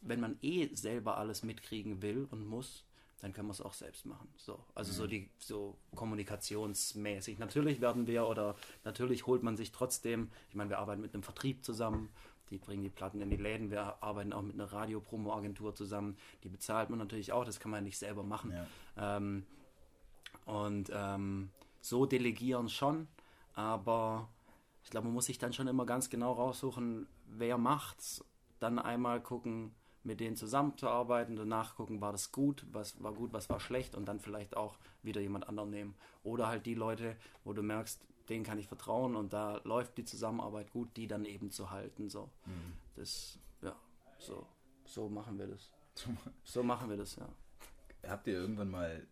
wenn 0.00 0.20
man 0.20 0.38
eh 0.42 0.74
selber 0.74 1.18
alles 1.18 1.42
mitkriegen 1.42 2.02
will 2.02 2.26
und 2.30 2.46
muss, 2.46 2.84
dann 3.20 3.34
können 3.34 3.48
wir 3.48 3.52
es 3.52 3.60
auch 3.60 3.74
selbst 3.74 4.06
machen. 4.06 4.28
So, 4.36 4.64
also 4.74 4.92
mhm. 4.92 4.96
so 4.96 5.06
die 5.06 5.30
so 5.38 5.76
kommunikationsmäßig. 5.94 7.38
Natürlich 7.38 7.80
werden 7.80 8.06
wir 8.06 8.26
oder 8.26 8.56
natürlich 8.84 9.26
holt 9.26 9.42
man 9.42 9.56
sich 9.56 9.72
trotzdem. 9.72 10.30
Ich 10.48 10.54
meine, 10.54 10.70
wir 10.70 10.78
arbeiten 10.78 11.02
mit 11.02 11.12
einem 11.12 11.22
Vertrieb 11.22 11.64
zusammen 11.64 12.08
die 12.50 12.58
bringen 12.58 12.82
die 12.82 12.90
Platten 12.90 13.20
in 13.20 13.30
die 13.30 13.36
Läden. 13.36 13.70
Wir 13.70 14.02
arbeiten 14.02 14.32
auch 14.32 14.42
mit 14.42 14.54
einer 14.54 14.72
Radiopromo-Agentur 14.72 15.74
zusammen. 15.74 16.16
Die 16.42 16.48
bezahlt 16.48 16.90
man 16.90 16.98
natürlich 16.98 17.32
auch, 17.32 17.44
das 17.44 17.60
kann 17.60 17.70
man 17.70 17.84
nicht 17.84 17.98
selber 17.98 18.22
machen. 18.22 18.52
Ja. 18.96 19.16
Ähm, 19.16 19.46
und 20.44 20.90
ähm, 20.92 21.50
so 21.80 22.06
delegieren 22.06 22.68
schon, 22.68 23.08
aber 23.54 24.28
ich 24.82 24.90
glaube, 24.90 25.06
man 25.06 25.14
muss 25.14 25.26
sich 25.26 25.38
dann 25.38 25.52
schon 25.52 25.68
immer 25.68 25.86
ganz 25.86 26.10
genau 26.10 26.32
raussuchen, 26.32 27.06
wer 27.26 27.58
macht's. 27.58 28.24
Dann 28.58 28.78
einmal 28.78 29.22
gucken, 29.22 29.74
mit 30.02 30.20
denen 30.20 30.36
zusammenzuarbeiten, 30.36 31.36
danach 31.36 31.76
gucken, 31.76 32.00
war 32.00 32.12
das 32.12 32.32
gut, 32.32 32.66
was 32.72 33.02
war 33.02 33.12
gut, 33.12 33.32
was 33.32 33.48
war 33.48 33.60
schlecht 33.60 33.94
und 33.94 34.06
dann 34.06 34.20
vielleicht 34.20 34.56
auch 34.56 34.78
wieder 35.02 35.20
jemand 35.20 35.48
anderen 35.48 35.70
nehmen. 35.70 35.94
Oder 36.22 36.48
halt 36.48 36.66
die 36.66 36.74
Leute, 36.74 37.16
wo 37.44 37.52
du 37.52 37.62
merkst, 37.62 38.00
denen 38.30 38.44
kann 38.44 38.58
ich 38.58 38.68
vertrauen 38.68 39.16
und 39.16 39.32
da 39.32 39.60
läuft 39.64 39.98
die 39.98 40.04
Zusammenarbeit 40.04 40.70
gut, 40.70 40.96
die 40.96 41.06
dann 41.06 41.24
eben 41.24 41.50
zu 41.50 41.70
halten. 41.70 42.08
So. 42.08 42.30
Mhm. 42.46 42.72
Das, 42.96 43.38
ja, 43.62 43.76
so, 44.18 44.46
so 44.84 45.08
machen 45.08 45.38
wir 45.38 45.46
das. 45.46 45.70
So 46.44 46.62
machen 46.62 46.88
wir 46.88 46.96
das, 46.96 47.16
ja. 47.16 47.28
Habt 48.06 48.26
ihr 48.26 48.34
irgendwann 48.34 48.70
mal 48.70 49.06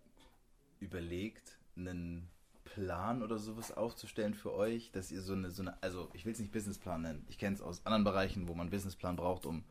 überlegt, 0.81 1.59
einen 1.77 2.31
Plan 2.65 3.23
oder 3.23 3.39
sowas 3.39 3.77
aufzustellen 3.77 4.35
für 4.35 4.53
euch, 4.55 4.91
dass 4.93 5.11
ihr 5.11 5.21
so 5.21 5.33
eine, 5.33 5.51
so 5.51 5.63
eine 5.63 5.83
also 5.83 6.09
ich 6.13 6.25
will 6.25 6.33
es 6.33 6.39
nicht 6.39 6.53
Businessplan 6.53 7.03
nennen, 7.03 7.27
ich 7.29 7.39
kenne 7.39 7.57
es 7.57 7.63
aus 7.63 7.85
anderen 7.85 8.05
Bereichen, 8.05 8.49
wo 8.49 8.53
man 8.53 8.63
einen 8.63 8.71
Businessplan 8.71 9.17
braucht, 9.17 9.47
um 9.47 9.65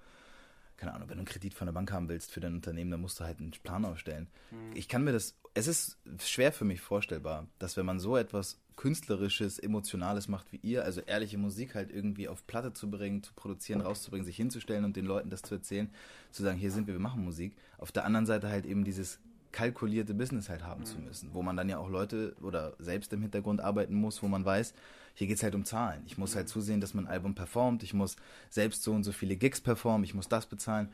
keine 0.78 0.94
Ahnung, 0.94 1.10
wenn 1.10 1.18
du 1.18 1.22
einen 1.22 1.28
Kredit 1.28 1.56
von 1.56 1.66
der 1.66 1.74
Bank 1.74 1.92
haben 1.92 2.08
willst 2.08 2.32
für 2.32 2.40
dein 2.40 2.54
Unternehmen, 2.54 2.92
dann 2.92 3.02
musst 3.02 3.20
du 3.20 3.24
halt 3.24 3.40
einen 3.40 3.52
Plan 3.52 3.84
aufstellen. 3.84 4.28
Mhm. 4.52 4.76
Ich 4.76 4.88
kann 4.88 5.04
mir 5.04 5.12
das, 5.12 5.36
es 5.56 5.68
ist 5.68 5.98
schwer 6.20 6.52
für 6.52 6.66
mich 6.66 6.82
vorstellbar, 6.82 7.48
dass 7.58 7.78
wenn 7.78 7.86
man 7.86 8.00
so 8.00 8.16
etwas 8.16 8.60
Künstlerisches, 8.78 9.60
Emotionales 9.60 10.28
macht 10.30 10.52
wie 10.54 10.60
ihr, 10.64 10.86
also 10.86 11.02
ehrliche 11.02 11.38
Musik 11.38 11.76
halt 11.76 11.92
irgendwie 11.92 12.30
auf 12.30 12.48
Platte 12.48 12.72
zu 12.72 12.90
bringen, 12.90 13.24
zu 13.24 13.34
produzieren, 13.34 13.82
rauszubringen, 13.82 14.26
sich 14.26 14.38
hinzustellen 14.38 14.86
und 14.86 14.96
den 14.96 15.06
Leuten 15.06 15.30
das 15.30 15.42
zu 15.42 15.56
erzählen, 15.56 15.90
zu 16.32 16.44
sagen, 16.44 16.58
hier 16.58 16.72
sind 16.72 16.88
wir, 16.88 16.94
wir 16.94 17.02
machen 17.02 17.26
Musik. 17.26 17.54
Auf 17.80 17.92
der 17.92 18.06
anderen 18.06 18.26
Seite 18.26 18.48
halt 18.50 18.66
eben 18.66 18.86
dieses 18.86 19.20
kalkulierte 19.52 20.14
Business 20.14 20.50
halt 20.50 20.64
haben 20.64 20.82
mhm. 20.82 20.86
zu 20.86 21.00
müssen, 21.00 21.34
wo 21.34 21.42
man 21.42 21.58
dann 21.58 21.68
ja 21.68 21.80
auch 21.80 21.90
Leute 21.90 22.36
oder 22.42 22.74
selbst 22.80 23.12
im 23.14 23.22
Hintergrund 23.24 23.62
arbeiten 23.62 23.96
muss, 23.96 24.22
wo 24.22 24.28
man 24.28 24.46
weiß, 24.46 24.74
hier 25.16 25.26
geht 25.26 25.38
es 25.38 25.44
halt 25.44 25.56
um 25.56 25.66
Zahlen. 25.66 26.04
Ich 26.06 26.20
muss 26.20 26.36
halt 26.36 26.48
zusehen, 26.48 26.80
dass 26.80 26.94
mein 26.94 27.08
Album 27.08 27.34
performt, 27.34 27.82
ich 27.82 27.96
muss 27.96 28.18
selbst 28.52 28.84
so 28.84 28.94
und 28.94 29.04
so 29.04 29.12
viele 29.12 29.36
Gigs 29.36 29.60
performen, 29.60 30.04
ich 30.04 30.14
muss 30.14 30.30
das 30.30 30.46
bezahlen. 30.46 30.90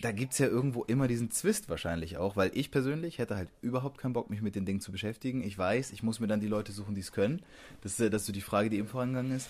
Da 0.00 0.12
gibt 0.12 0.32
es 0.32 0.38
ja 0.38 0.46
irgendwo 0.46 0.84
immer 0.84 1.08
diesen 1.08 1.30
Zwist 1.30 1.70
wahrscheinlich 1.70 2.18
auch, 2.18 2.36
weil 2.36 2.50
ich 2.54 2.70
persönlich 2.70 3.18
hätte 3.18 3.36
halt 3.36 3.48
überhaupt 3.62 3.98
keinen 3.98 4.12
Bock, 4.12 4.28
mich 4.28 4.42
mit 4.42 4.54
den 4.54 4.66
Dingen 4.66 4.80
zu 4.80 4.92
beschäftigen. 4.92 5.42
Ich 5.42 5.56
weiß, 5.56 5.92
ich 5.92 6.02
muss 6.02 6.20
mir 6.20 6.26
dann 6.26 6.40
die 6.40 6.48
Leute 6.48 6.72
suchen, 6.72 6.94
die 6.94 7.00
es 7.00 7.12
können. 7.12 7.42
Das 7.80 7.98
ist, 7.98 8.12
das 8.12 8.22
ist 8.22 8.26
so 8.26 8.32
die 8.32 8.42
Frage, 8.42 8.68
die 8.68 8.76
eben 8.76 8.88
vorangegangen 8.88 9.32
ist. 9.32 9.48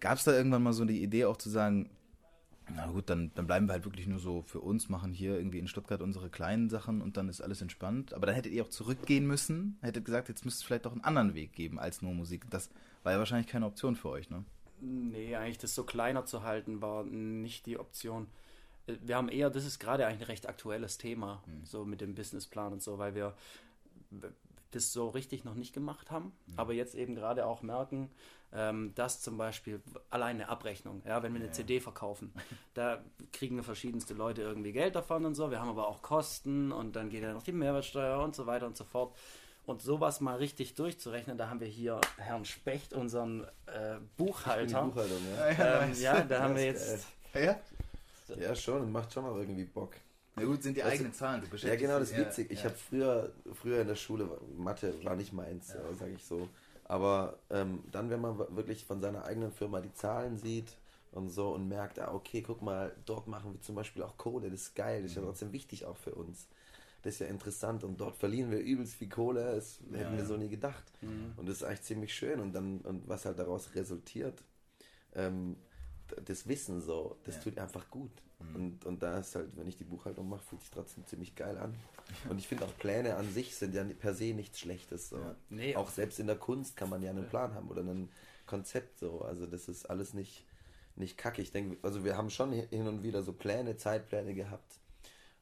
Gab 0.00 0.18
es 0.18 0.24
da 0.24 0.32
irgendwann 0.32 0.64
mal 0.64 0.72
so 0.72 0.84
die 0.84 1.02
Idee 1.02 1.26
auch 1.26 1.36
zu 1.36 1.48
sagen, 1.48 1.88
na 2.74 2.86
gut, 2.86 3.10
dann, 3.10 3.30
dann 3.34 3.46
bleiben 3.46 3.66
wir 3.66 3.74
halt 3.74 3.84
wirklich 3.84 4.06
nur 4.06 4.18
so 4.18 4.42
für 4.42 4.60
uns, 4.60 4.88
machen 4.88 5.12
hier 5.12 5.36
irgendwie 5.36 5.58
in 5.58 5.68
Stuttgart 5.68 6.00
unsere 6.00 6.30
kleinen 6.30 6.70
Sachen 6.70 7.02
und 7.02 7.16
dann 7.16 7.28
ist 7.28 7.40
alles 7.40 7.62
entspannt. 7.62 8.14
Aber 8.14 8.26
dann 8.26 8.34
hättet 8.34 8.52
ihr 8.52 8.64
auch 8.64 8.70
zurückgehen 8.70 9.26
müssen, 9.26 9.78
hättet 9.82 10.04
gesagt, 10.04 10.28
jetzt 10.28 10.44
müsste 10.44 10.60
es 10.60 10.64
vielleicht 10.64 10.86
doch 10.86 10.92
einen 10.92 11.04
anderen 11.04 11.34
Weg 11.34 11.52
geben 11.52 11.78
als 11.78 12.02
nur 12.02 12.14
Musik. 12.14 12.50
Das 12.50 12.70
war 13.02 13.12
ja 13.12 13.18
wahrscheinlich 13.18 13.46
keine 13.46 13.66
Option 13.66 13.96
für 13.96 14.08
euch, 14.08 14.30
ne? 14.30 14.44
Nee, 14.80 15.36
eigentlich 15.36 15.58
das 15.58 15.74
so 15.74 15.84
kleiner 15.84 16.24
zu 16.24 16.42
halten 16.42 16.82
war 16.82 17.04
nicht 17.04 17.66
die 17.66 17.78
Option. 17.78 18.26
Wir 18.86 19.16
haben 19.16 19.28
eher, 19.28 19.50
das 19.50 19.64
ist 19.64 19.78
gerade 19.78 20.06
eigentlich 20.06 20.22
ein 20.22 20.26
recht 20.26 20.48
aktuelles 20.48 20.98
Thema, 20.98 21.42
mhm. 21.46 21.64
so 21.64 21.84
mit 21.84 22.00
dem 22.00 22.14
Businessplan 22.14 22.72
und 22.72 22.82
so, 22.82 22.98
weil 22.98 23.14
wir 23.14 23.34
das 24.70 24.92
so 24.92 25.08
richtig 25.08 25.44
noch 25.44 25.54
nicht 25.54 25.72
gemacht 25.72 26.10
haben, 26.10 26.32
mhm. 26.46 26.54
aber 26.56 26.72
jetzt 26.72 26.94
eben 26.94 27.14
gerade 27.14 27.46
auch 27.46 27.62
merken, 27.62 28.10
ähm, 28.52 28.92
dass 28.94 29.20
zum 29.20 29.36
Beispiel 29.36 29.80
allein 30.10 30.36
eine 30.36 30.48
Abrechnung, 30.48 31.02
ja, 31.04 31.22
wenn 31.22 31.32
wir 31.32 31.40
eine 31.40 31.48
ja. 31.48 31.52
CD 31.52 31.80
verkaufen, 31.80 32.32
da 32.74 33.02
kriegen 33.32 33.62
verschiedenste 33.62 34.14
Leute 34.14 34.42
irgendwie 34.42 34.72
Geld 34.72 34.94
davon 34.94 35.24
und 35.24 35.34
so, 35.34 35.50
wir 35.50 35.60
haben 35.60 35.70
aber 35.70 35.88
auch 35.88 36.02
Kosten 36.02 36.72
und 36.72 36.96
dann 36.96 37.10
geht 37.10 37.22
ja 37.22 37.32
noch 37.32 37.42
die 37.42 37.52
Mehrwertsteuer 37.52 38.22
und 38.22 38.34
so 38.34 38.46
weiter 38.46 38.66
und 38.66 38.76
so 38.76 38.84
fort. 38.84 39.14
Und 39.66 39.80
sowas 39.80 40.20
mal 40.20 40.36
richtig 40.36 40.74
durchzurechnen, 40.74 41.38
da 41.38 41.48
haben 41.48 41.58
wir 41.58 41.66
hier 41.66 41.98
Herrn 42.18 42.44
Specht, 42.44 42.92
unseren 42.92 43.44
äh, 43.64 43.96
Buchhalter. 44.18 44.82
Buchhaltung, 44.82 45.20
ja. 45.56 45.82
Ähm, 45.84 45.94
ja, 45.98 46.20
da 46.20 46.42
haben 46.42 46.54
wir 46.54 46.66
jetzt. 46.66 47.06
Ja? 47.32 47.58
Ja, 48.28 48.54
schon, 48.54 48.90
macht 48.90 49.12
schon 49.12 49.24
auch 49.24 49.36
irgendwie 49.36 49.64
Bock. 49.64 49.94
Na 50.36 50.44
gut, 50.44 50.62
sind 50.62 50.76
die 50.76 50.82
also, 50.82 50.94
eigenen 50.94 51.12
Zahlen. 51.12 51.42
Du 51.48 51.56
ja, 51.56 51.76
genau, 51.76 51.98
das 51.98 52.10
ist 52.10 52.18
witzig. 52.18 52.48
Ja, 52.48 52.52
ich 52.54 52.58
ja. 52.60 52.64
habe 52.64 52.76
früher, 52.76 53.32
früher 53.52 53.80
in 53.82 53.88
der 53.88 53.94
Schule, 53.94 54.28
Mathe 54.56 54.92
war 55.04 55.14
nicht 55.14 55.32
meins, 55.32 55.72
ja. 55.72 55.94
sage 55.94 56.12
ich 56.12 56.24
so. 56.24 56.48
Aber 56.84 57.38
ähm, 57.50 57.82
dann, 57.92 58.10
wenn 58.10 58.20
man 58.20 58.38
wirklich 58.38 58.84
von 58.84 59.00
seiner 59.00 59.24
eigenen 59.24 59.52
Firma 59.52 59.80
die 59.80 59.92
Zahlen 59.94 60.36
sieht 60.36 60.76
und 61.12 61.30
so 61.30 61.52
und 61.52 61.68
merkt, 61.68 61.98
ah, 61.98 62.12
okay, 62.12 62.42
guck 62.42 62.62
mal, 62.62 62.94
dort 63.06 63.28
machen 63.28 63.52
wir 63.52 63.60
zum 63.60 63.74
Beispiel 63.74 64.02
auch 64.02 64.16
Kohle, 64.16 64.50
das 64.50 64.62
ist 64.62 64.74
geil, 64.74 65.02
das 65.02 65.12
ist 65.12 65.16
ja 65.16 65.22
mhm. 65.22 65.26
trotzdem 65.26 65.52
wichtig 65.52 65.86
auch 65.86 65.96
für 65.96 66.14
uns. 66.14 66.48
Das 67.02 67.14
ist 67.14 67.20
ja 67.20 67.26
interessant 67.26 67.84
und 67.84 68.00
dort 68.00 68.16
verlieren 68.16 68.50
wir 68.50 68.58
übelst 68.58 68.94
viel 68.94 69.08
Kohle, 69.08 69.54
das 69.54 69.78
ja, 69.90 69.98
hätten 69.98 70.16
wir 70.16 70.24
so 70.24 70.36
nie 70.36 70.48
gedacht. 70.48 70.84
Mhm. 71.00 71.32
Und 71.36 71.48
das 71.48 71.58
ist 71.58 71.62
eigentlich 71.62 71.82
ziemlich 71.82 72.14
schön 72.14 72.40
und 72.40 72.52
dann, 72.52 72.80
und 72.80 73.08
was 73.08 73.24
halt 73.24 73.38
daraus 73.38 73.74
resultiert, 73.74 74.42
ähm, 75.14 75.56
das 76.24 76.46
Wissen 76.48 76.80
so, 76.80 77.16
das 77.24 77.40
tut 77.40 77.58
einfach 77.58 77.90
gut. 77.90 78.10
Mhm. 78.38 78.56
Und, 78.56 78.86
und 78.86 79.02
da 79.02 79.18
ist 79.18 79.34
halt, 79.34 79.56
wenn 79.56 79.66
ich 79.66 79.76
die 79.76 79.84
Buchhaltung 79.84 80.28
mache, 80.28 80.42
fühlt 80.42 80.62
sich 80.62 80.70
trotzdem 80.70 81.06
ziemlich 81.06 81.34
geil 81.34 81.56
an. 81.58 81.74
Und 82.28 82.38
ich 82.38 82.48
finde 82.48 82.64
auch 82.64 82.76
Pläne 82.78 83.16
an 83.16 83.32
sich 83.32 83.54
sind 83.56 83.74
ja 83.74 83.84
per 83.84 84.14
se 84.14 84.34
nichts 84.34 84.60
Schlechtes. 84.60 85.08
So. 85.08 85.16
Ja. 85.16 85.34
Nee, 85.50 85.76
auch 85.76 85.90
selbst 85.90 86.18
in 86.20 86.26
der 86.26 86.36
Kunst 86.36 86.76
kann 86.76 86.90
man 86.90 87.02
ja 87.02 87.10
einen 87.10 87.28
Plan 87.28 87.54
haben 87.54 87.68
oder 87.68 87.82
ein 87.82 88.08
Konzept 88.46 88.98
so. 88.98 89.22
Also 89.22 89.46
das 89.46 89.68
ist 89.68 89.86
alles 89.86 90.14
nicht, 90.14 90.44
nicht 90.96 91.16
kacke. 91.16 91.42
Ich 91.42 91.50
denke, 91.50 91.76
also 91.82 92.04
wir 92.04 92.16
haben 92.16 92.30
schon 92.30 92.52
hin 92.52 92.86
und 92.86 93.02
wieder 93.02 93.22
so 93.22 93.32
Pläne, 93.32 93.76
Zeitpläne 93.76 94.34
gehabt. 94.34 94.80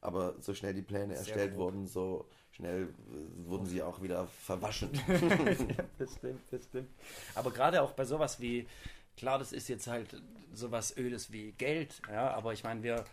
Aber 0.01 0.35
so 0.41 0.53
schnell 0.53 0.75
die 0.75 0.83
Pläne 0.83 1.15
Sehr 1.15 1.19
erstellt 1.19 1.51
gut. 1.53 1.61
wurden, 1.61 1.87
so 1.87 2.27
schnell 2.51 2.83
äh, 2.83 3.49
wurden 3.49 3.67
sie 3.67 3.83
auch 3.83 4.03
wieder 4.03 4.27
verwaschen. 4.27 4.91
ja, 5.09 5.85
bestimmt, 5.97 6.51
bestimmt. 6.51 6.89
Aber 7.35 7.51
gerade 7.53 7.83
auch 7.83 7.93
bei 7.93 8.05
sowas 8.05 8.41
wie 8.41 8.67
Klar, 9.17 9.39
das 9.39 9.53
ist 9.53 9.69
jetzt 9.69 9.87
halt 9.87 10.21
sowas 10.53 10.97
Ödes 10.97 11.33
wie 11.33 11.53
Geld, 11.53 12.01
ja, 12.09 12.31
aber 12.31 12.53
ich 12.53 12.65
meine, 12.65 12.83
wir, 12.83 13.05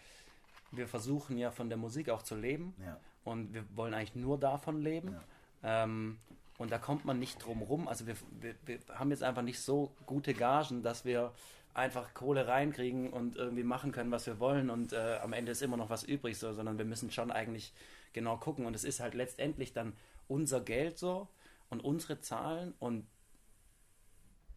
wir 0.72 0.88
versuchen 0.88 1.38
ja 1.38 1.52
von 1.52 1.70
der 1.70 1.78
Musik 1.78 2.10
auch 2.10 2.22
zu 2.22 2.36
leben 2.36 2.74
ja. 2.84 3.00
und 3.24 3.54
wir 3.54 3.64
wollen 3.76 3.94
eigentlich 3.94 4.16
nur 4.16 4.40
davon 4.40 4.82
leben. 4.82 5.18
Ja. 5.64 5.84
Ähm, 5.84 6.18
und 6.58 6.72
da 6.72 6.78
kommt 6.78 7.06
man 7.06 7.20
nicht 7.20 7.44
drum 7.44 7.62
rum. 7.62 7.88
Also 7.88 8.06
wir, 8.06 8.16
wir, 8.42 8.56
wir 8.66 8.80
haben 8.94 9.12
jetzt 9.12 9.24
einfach 9.24 9.42
nicht 9.42 9.62
so 9.62 9.94
gute 10.06 10.34
Gagen, 10.34 10.84
dass 10.84 11.06
wir 11.06 11.32
einfach 11.74 12.14
Kohle 12.14 12.48
reinkriegen 12.48 13.12
und 13.12 13.38
irgendwie 13.38 13.64
machen 13.64 13.92
können, 13.92 14.12
was 14.12 14.26
wir 14.26 14.40
wollen 14.40 14.70
und 14.70 14.92
äh, 14.92 15.20
am 15.22 15.34
Ende 15.34 15.52
ist 15.52 15.62
immer 15.62 15.78
noch 15.78 15.90
was 15.90 16.04
übrig, 16.04 16.38
so, 16.38 16.52
sondern 16.54 16.78
wir 16.78 16.86
müssen 16.86 17.12
schon 17.12 17.32
eigentlich 17.32 17.74
genau 18.12 18.38
gucken 18.38 18.66
und 18.66 18.76
es 18.76 18.84
ist 18.84 19.00
halt 19.00 19.14
letztendlich 19.14 19.72
dann 19.72 19.94
unser 20.28 20.60
Geld 20.60 20.98
so 20.98 21.28
und 21.70 21.84
unsere 21.84 22.20
Zahlen 22.20 22.74
und 22.80 23.06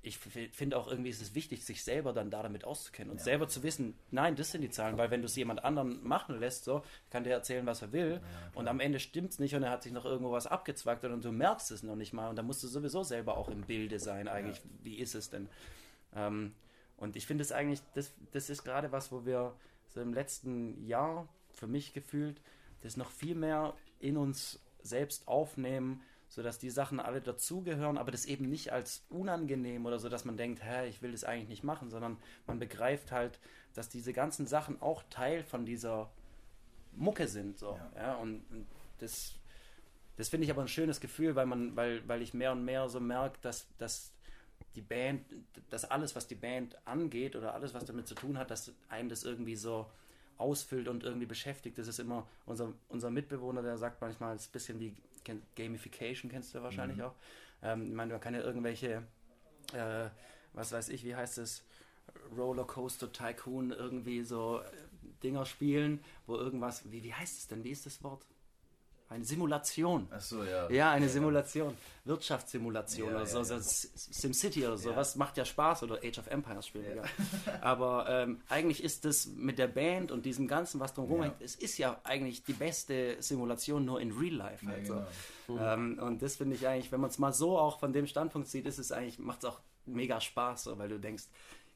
ich 0.05 0.19
finde 0.19 0.77
auch 0.77 0.89
irgendwie 0.89 1.11
ist 1.11 1.23
es 1.23 1.35
wichtig, 1.37 1.65
sich 1.65 1.85
selber 1.85 2.13
dann 2.13 2.29
da 2.29 2.43
damit 2.43 2.65
auszukennen 2.65 3.13
und 3.13 3.19
ja. 3.19 3.25
selber 3.25 3.47
zu 3.47 3.63
wissen, 3.63 3.95
nein, 4.11 4.35
das 4.35 4.51
sind 4.51 4.63
die 4.63 4.71
Zahlen, 4.71 4.99
weil 4.99 5.13
wenn 5.13 5.21
du 5.21 5.27
es 5.27 5.37
jemand 5.37 5.65
anderen 5.65 6.03
machen 6.03 6.41
lässt, 6.41 6.65
so, 6.65 6.83
kann 7.11 7.23
der 7.23 7.35
erzählen, 7.35 7.65
was 7.67 7.83
er 7.83 7.93
will 7.93 8.21
ja, 8.21 8.51
und 8.55 8.67
am 8.67 8.81
Ende 8.81 8.99
stimmt 8.99 9.31
es 9.31 9.39
nicht 9.39 9.55
und 9.55 9.63
er 9.63 9.71
hat 9.71 9.85
sich 9.85 9.93
noch 9.93 10.05
irgendwo 10.05 10.33
was 10.33 10.49
abgezwackt 10.49 11.05
und 11.05 11.25
du 11.25 11.31
merkst 11.31 11.71
es 11.71 11.85
noch 11.85 11.95
nicht 11.95 12.13
mal 12.13 12.29
und 12.29 12.37
da 12.37 12.43
musst 12.43 12.65
du 12.65 12.69
sowieso 12.69 13.05
selber 13.05 13.37
auch 13.37 13.49
im 13.49 13.63
Bilde 13.63 14.01
sein 14.01 14.27
eigentlich, 14.27 14.59
ja. 14.59 14.71
wie 14.83 14.97
ist 14.97 15.15
es 15.15 15.31
denn? 15.31 15.49
Ähm, 16.17 16.53
und 16.97 17.15
ich 17.15 17.27
finde 17.27 17.43
es 17.43 17.53
eigentlich, 17.53 17.81
das, 17.95 18.13
das 18.33 18.51
ist 18.51 18.65
gerade 18.65 18.91
was, 18.91 19.13
wo 19.13 19.25
wir 19.25 19.55
so 19.87 20.01
im 20.01 20.13
letzten 20.13 20.85
Jahr, 20.85 21.29
für 21.53 21.69
mich 21.69 21.93
gefühlt, 21.93 22.41
das 22.83 22.97
noch 22.97 23.11
viel 23.11 23.37
mehr 23.37 23.75
in 24.01 24.17
uns 24.17 24.59
selbst 24.83 25.29
aufnehmen, 25.29 26.03
sodass 26.33 26.59
die 26.59 26.71
Sachen 26.71 26.99
alle 26.99 27.21
dazugehören, 27.21 27.99
aber 27.99 28.11
das 28.11 28.25
eben 28.25 28.49
nicht 28.49 28.73
als 28.73 29.05
unangenehm 29.11 29.85
oder 29.85 29.99
so, 29.99 30.09
dass 30.09 30.25
man 30.25 30.39
denkt, 30.39 30.65
hä, 30.65 30.89
ich 30.89 31.03
will 31.03 31.13
das 31.13 31.25
eigentlich 31.25 31.51
nicht 31.51 31.63
machen, 31.63 31.91
sondern 31.91 32.17
man 32.47 32.59
begreift 32.59 33.13
halt, 33.13 33.39
dass 33.75 33.91
diese 33.91 34.15
ganzen 34.15 34.47
Sachen 34.47 34.81
auch 34.81 35.03
Teil 35.11 35.45
von 35.45 35.67
dieser 35.67 36.11
Mucke 36.93 37.29
sind. 37.29 37.59
So, 37.59 37.79
ja. 37.97 38.03
ja 38.03 38.15
und, 38.15 38.51
und 38.51 38.67
das, 38.99 39.35
das 40.17 40.31
finde 40.31 40.47
ich 40.47 40.51
aber 40.51 40.63
ein 40.63 40.69
schönes 40.69 41.03
Gefühl, 41.03 41.35
weil 41.35 41.45
man, 41.45 41.77
weil, 41.77 42.09
weil 42.09 42.23
ich 42.23 42.33
mehr 42.33 42.53
und 42.53 42.65
mehr 42.65 42.89
so 42.89 42.99
merke, 42.99 43.39
dass, 43.43 43.67
dass 43.77 44.11
die 44.75 44.81
Band, 44.81 45.27
dass 45.69 45.85
alles, 45.85 46.17
was 46.17 46.29
die 46.29 46.35
Band 46.35 46.79
angeht 46.87 47.37
oder 47.37 47.53
alles, 47.53 47.75
was 47.75 47.85
damit 47.85 48.09
zu 48.09 48.15
tun 48.15 48.39
hat, 48.39 48.51
dass 48.51 48.73
einem 48.89 49.11
das 49.11 49.25
irgendwie 49.25 49.57
so 49.57 49.87
ausfüllt 50.39 50.89
und 50.89 51.05
irgendwie 51.05 51.27
beschäftigt. 51.27 51.77
Das 51.77 51.89
ist 51.89 52.01
immer 52.01 52.27
unser, 52.47 52.73
unser 52.89 53.11
Mitbewohner, 53.11 53.61
der 53.61 53.77
sagt 53.77 54.01
manchmal, 54.01 54.35
es 54.35 54.45
ist 54.45 54.49
ein 54.49 54.53
bisschen 54.53 54.81
wie 54.81 54.97
Gamification 55.57 56.31
kennst 56.31 56.55
du 56.55 56.63
wahrscheinlich 56.63 56.99
mhm. 56.99 57.05
auch. 57.05 57.15
Ähm, 57.63 57.89
ich 57.89 57.95
meine, 57.95 58.13
man 58.13 58.21
kann 58.21 58.35
ja 58.35 58.41
irgendwelche, 58.41 59.07
äh, 59.73 60.09
was 60.53 60.73
weiß 60.73 60.89
ich, 60.91 61.05
wie 61.05 61.15
heißt 61.15 61.39
es, 61.39 61.65
Rollercoaster 62.37 63.13
Tycoon 63.13 63.71
irgendwie 63.71 64.23
so 64.23 64.61
äh, 64.61 64.65
Dinger 65.23 65.47
spielen, 65.47 66.05
wo 66.27 66.37
irgendwas, 66.37 66.91
wie, 66.91 67.03
wie 67.03 67.15
heißt 67.15 67.39
es 67.39 67.49
denn, 67.49 67.65
wie 67.65 67.71
ist 67.71 67.87
das 67.87 68.03
Wort? 68.03 68.27
Eine 69.13 69.25
Simulation. 69.25 70.09
Ach 70.11 70.21
so, 70.21 70.43
ja. 70.43 70.71
Ja, 70.71 70.91
eine 70.93 71.07
ja, 71.07 71.13
Simulation. 71.13 71.77
Wirtschaftssimulation 72.05 73.11
ja, 73.11 73.17
oder 73.17 73.27
so, 73.27 73.45
so 73.45 73.57
SimCity 73.61 74.67
oder 74.67 74.79
so. 74.79 74.97
Was 74.97 75.17
macht 75.17 75.37
ja 75.37 75.45
Spaß 75.45 75.83
oder 75.83 75.97
Age 76.03 76.19
of 76.19 76.27
Empires 76.29 76.67
spielen. 76.67 76.97
Ja. 76.97 77.05
Aber 77.61 78.07
ähm, 78.09 78.41
eigentlich 78.49 78.83
ist 78.83 79.05
das 79.05 79.27
mit 79.27 79.59
der 79.59 79.69
Band 79.69 80.11
und 80.11 80.25
diesem 80.25 80.49
Ganzen, 80.49 80.81
was 80.81 80.95
drumherum 80.95 81.23
hängt, 81.23 81.41
es 81.41 81.55
ist 81.55 81.77
ja 81.79 82.01
eigentlich 82.05 82.43
die 82.43 82.55
beste 82.55 83.17
Simulation 83.21 83.85
nur 83.85 84.01
in 84.01 84.13
Real 84.13 84.35
Life. 84.35 84.67
Halt 84.67 84.85
genau. 84.85 85.07
so. 85.47 85.59
ähm, 85.59 85.99
und 86.01 86.23
das 86.23 86.37
finde 86.37 86.57
ich 86.57 86.67
eigentlich, 86.67 86.91
wenn 86.91 87.01
man 87.01 87.11
es 87.11 87.19
mal 87.19 87.33
so 87.33 87.59
auch 87.59 87.79
von 87.79 87.93
dem 87.93 88.07
Standpunkt 88.07 88.49
sieht, 88.49 88.67
ist 88.67 88.79
es 88.79 88.91
eigentlich, 88.93 89.19
macht 89.19 89.41
es 89.41 89.45
auch 89.45 89.61
mega 89.85 90.21
Spaß, 90.21 90.65
so, 90.65 90.79
weil 90.79 90.89
du 90.89 90.99
denkst, 90.99 91.25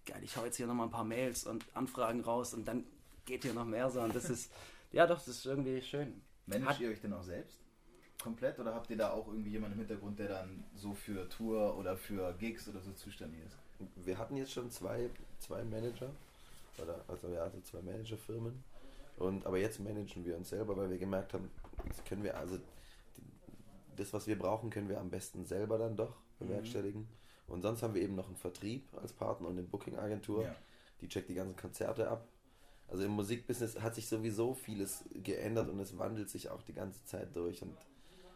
geil, 0.06 0.20
ich 0.22 0.36
hau 0.36 0.44
jetzt 0.44 0.56
hier 0.56 0.66
nochmal 0.66 0.86
ein 0.86 0.92
paar 0.92 1.04
Mails 1.04 1.44
und 1.44 1.64
Anfragen 1.74 2.22
raus 2.22 2.54
und 2.54 2.66
dann 2.66 2.84
geht 3.26 3.42
hier 3.42 3.52
noch 3.52 3.64
mehr 3.64 3.90
so. 3.90 4.00
Und 4.00 4.14
das 4.14 4.30
ist, 4.30 4.50
ja 4.92 5.06
doch, 5.06 5.18
das 5.18 5.28
ist 5.28 5.46
irgendwie 5.46 5.82
schön. 5.82 6.22
Managt 6.46 6.70
Hat, 6.70 6.80
ihr 6.80 6.90
euch 6.90 7.00
denn 7.00 7.12
auch 7.12 7.22
selbst? 7.22 7.58
Komplett 8.22 8.58
oder 8.58 8.74
habt 8.74 8.88
ihr 8.90 8.96
da 8.96 9.10
auch 9.10 9.26
irgendwie 9.28 9.50
jemanden 9.50 9.74
im 9.74 9.86
Hintergrund, 9.86 10.18
der 10.18 10.28
dann 10.28 10.64
so 10.74 10.94
für 10.94 11.28
Tour 11.28 11.76
oder 11.76 11.96
für 11.96 12.32
Gigs 12.34 12.68
oder 12.68 12.80
so 12.80 12.92
zuständig 12.92 13.40
ist? 13.44 13.56
Wir 13.96 14.16
hatten 14.16 14.36
jetzt 14.36 14.52
schon 14.52 14.70
zwei, 14.70 15.10
zwei 15.38 15.62
Manager, 15.64 16.10
oder, 16.82 17.04
also 17.08 17.28
ja, 17.28 17.42
also 17.42 17.60
zwei 17.60 17.82
Managerfirmen. 17.82 18.64
Und, 19.18 19.46
aber 19.46 19.58
jetzt 19.58 19.80
managen 19.80 20.24
wir 20.24 20.36
uns 20.36 20.50
selber, 20.50 20.76
weil 20.76 20.90
wir 20.90 20.98
gemerkt 20.98 21.34
haben, 21.34 21.50
das 21.88 22.04
können 22.04 22.22
wir, 22.22 22.36
also 22.36 22.58
das, 23.96 24.12
was 24.12 24.26
wir 24.26 24.38
brauchen, 24.38 24.70
können 24.70 24.88
wir 24.88 25.00
am 25.00 25.10
besten 25.10 25.44
selber 25.44 25.78
dann 25.78 25.96
doch 25.96 26.16
bewerkstelligen. 26.38 27.02
Mhm. 27.02 27.08
Und 27.48 27.62
sonst 27.62 27.82
haben 27.82 27.94
wir 27.94 28.02
eben 28.02 28.14
noch 28.14 28.26
einen 28.26 28.36
Vertrieb 28.36 28.86
als 29.00 29.12
Partner 29.12 29.48
und 29.48 29.58
eine 29.58 29.62
Booking-Agentur. 29.62 30.44
Ja. 30.44 30.54
Die 31.00 31.08
checkt 31.08 31.28
die 31.28 31.34
ganzen 31.34 31.56
Konzerte 31.56 32.08
ab 32.08 32.26
also 32.88 33.04
im 33.04 33.12
Musikbusiness 33.12 33.80
hat 33.80 33.94
sich 33.94 34.08
sowieso 34.08 34.54
vieles 34.54 35.04
geändert 35.12 35.68
und 35.68 35.80
es 35.80 35.98
wandelt 35.98 36.30
sich 36.30 36.50
auch 36.50 36.62
die 36.62 36.74
ganze 36.74 37.04
Zeit 37.04 37.34
durch. 37.34 37.62
Und 37.62 37.76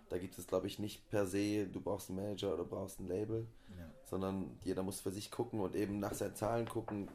da 0.08 0.18
gibt 0.18 0.36
es, 0.38 0.46
glaube 0.46 0.66
ich, 0.66 0.78
nicht 0.78 1.08
per 1.08 1.26
se, 1.26 1.66
du 1.66 1.80
brauchst 1.80 2.10
einen 2.10 2.18
Manager 2.18 2.54
oder 2.54 2.64
brauchst 2.64 3.00
ein 3.00 3.06
Label, 3.06 3.46
ja. 3.78 3.88
sondern 4.04 4.58
jeder 4.64 4.82
muss 4.82 5.00
für 5.00 5.12
sich 5.12 5.30
gucken 5.30 5.60
und 5.60 5.76
eben 5.76 6.00
nach 6.00 6.14
seinen 6.14 6.34
Zahlen 6.34 6.68
gucken, 6.68 7.08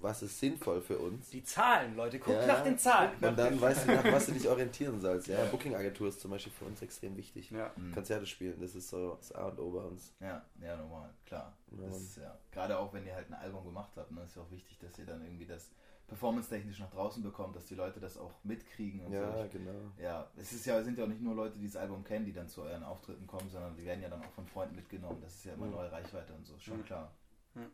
was 0.00 0.22
ist 0.22 0.38
sinnvoll 0.38 0.80
für 0.80 0.98
uns. 0.98 1.30
Die 1.30 1.42
Zahlen, 1.42 1.96
Leute, 1.96 2.20
guck 2.20 2.34
ja, 2.34 2.46
nach 2.46 2.62
den 2.62 2.78
Zahlen. 2.78 3.10
Und 3.20 3.36
dann 3.36 3.60
weißt 3.60 3.88
du, 3.88 3.92
nach 3.92 4.04
was 4.04 4.26
du 4.26 4.32
dich 4.32 4.48
orientieren 4.48 5.00
sollst. 5.00 5.26
Ja, 5.26 5.44
Booking-Agentur 5.46 6.08
ist 6.08 6.20
zum 6.20 6.30
Beispiel 6.30 6.52
für 6.52 6.66
uns 6.66 6.80
extrem 6.82 7.16
wichtig. 7.16 7.50
Ja. 7.50 7.72
Mhm. 7.76 7.92
Konzerte 7.92 8.26
spielen, 8.26 8.60
das 8.60 8.74
ist 8.74 8.88
so 8.88 9.16
das 9.16 9.32
A 9.32 9.48
und 9.48 9.58
O 9.58 9.70
bei 9.70 9.82
uns. 9.82 10.12
Ja, 10.20 10.44
ja, 10.62 10.76
normal, 10.76 11.10
klar. 11.24 11.56
Ja, 11.72 11.88
ist, 11.88 12.16
ja, 12.18 12.38
gerade 12.52 12.78
auch 12.78 12.92
wenn 12.92 13.06
ihr 13.06 13.14
halt 13.14 13.28
ein 13.28 13.34
Album 13.34 13.64
gemacht 13.64 13.92
habt, 13.96 14.12
ne, 14.12 14.22
ist 14.22 14.36
ja 14.36 14.42
auch 14.42 14.50
wichtig, 14.50 14.78
dass 14.78 14.96
ihr 14.98 15.06
dann 15.06 15.22
irgendwie 15.22 15.46
das 15.46 15.70
performance-technisch 16.08 16.78
nach 16.78 16.90
draußen 16.90 17.22
bekommt, 17.22 17.56
dass 17.56 17.66
die 17.66 17.74
Leute 17.74 17.98
das 18.00 18.16
auch 18.16 18.32
mitkriegen. 18.44 19.00
Und 19.04 19.12
Ja, 19.12 19.32
so. 19.42 19.48
genau. 19.50 19.72
Ja, 20.00 20.30
es 20.36 20.52
ist 20.52 20.64
ja, 20.66 20.82
sind 20.82 20.96
ja 20.98 21.04
auch 21.04 21.08
nicht 21.08 21.20
nur 21.20 21.34
Leute, 21.34 21.58
die 21.58 21.66
das 21.66 21.76
Album 21.76 22.04
kennen, 22.04 22.24
die 22.24 22.32
dann 22.32 22.48
zu 22.48 22.62
euren 22.62 22.82
Auftritten 22.84 23.26
kommen, 23.26 23.50
sondern 23.50 23.74
die 23.76 23.84
werden 23.84 24.02
ja 24.02 24.08
dann 24.08 24.22
auch 24.22 24.30
von 24.32 24.46
Freunden 24.46 24.76
mitgenommen. 24.76 25.18
Das 25.20 25.34
ist 25.34 25.44
ja 25.44 25.54
immer 25.54 25.66
Mhm. 25.66 25.72
neue 25.72 25.90
Reichweite 25.92 26.32
und 26.32 26.46
so, 26.46 26.58
schon 26.58 26.78
Mhm. 26.78 26.84
klar. 26.84 27.12
Mhm. 27.54 27.66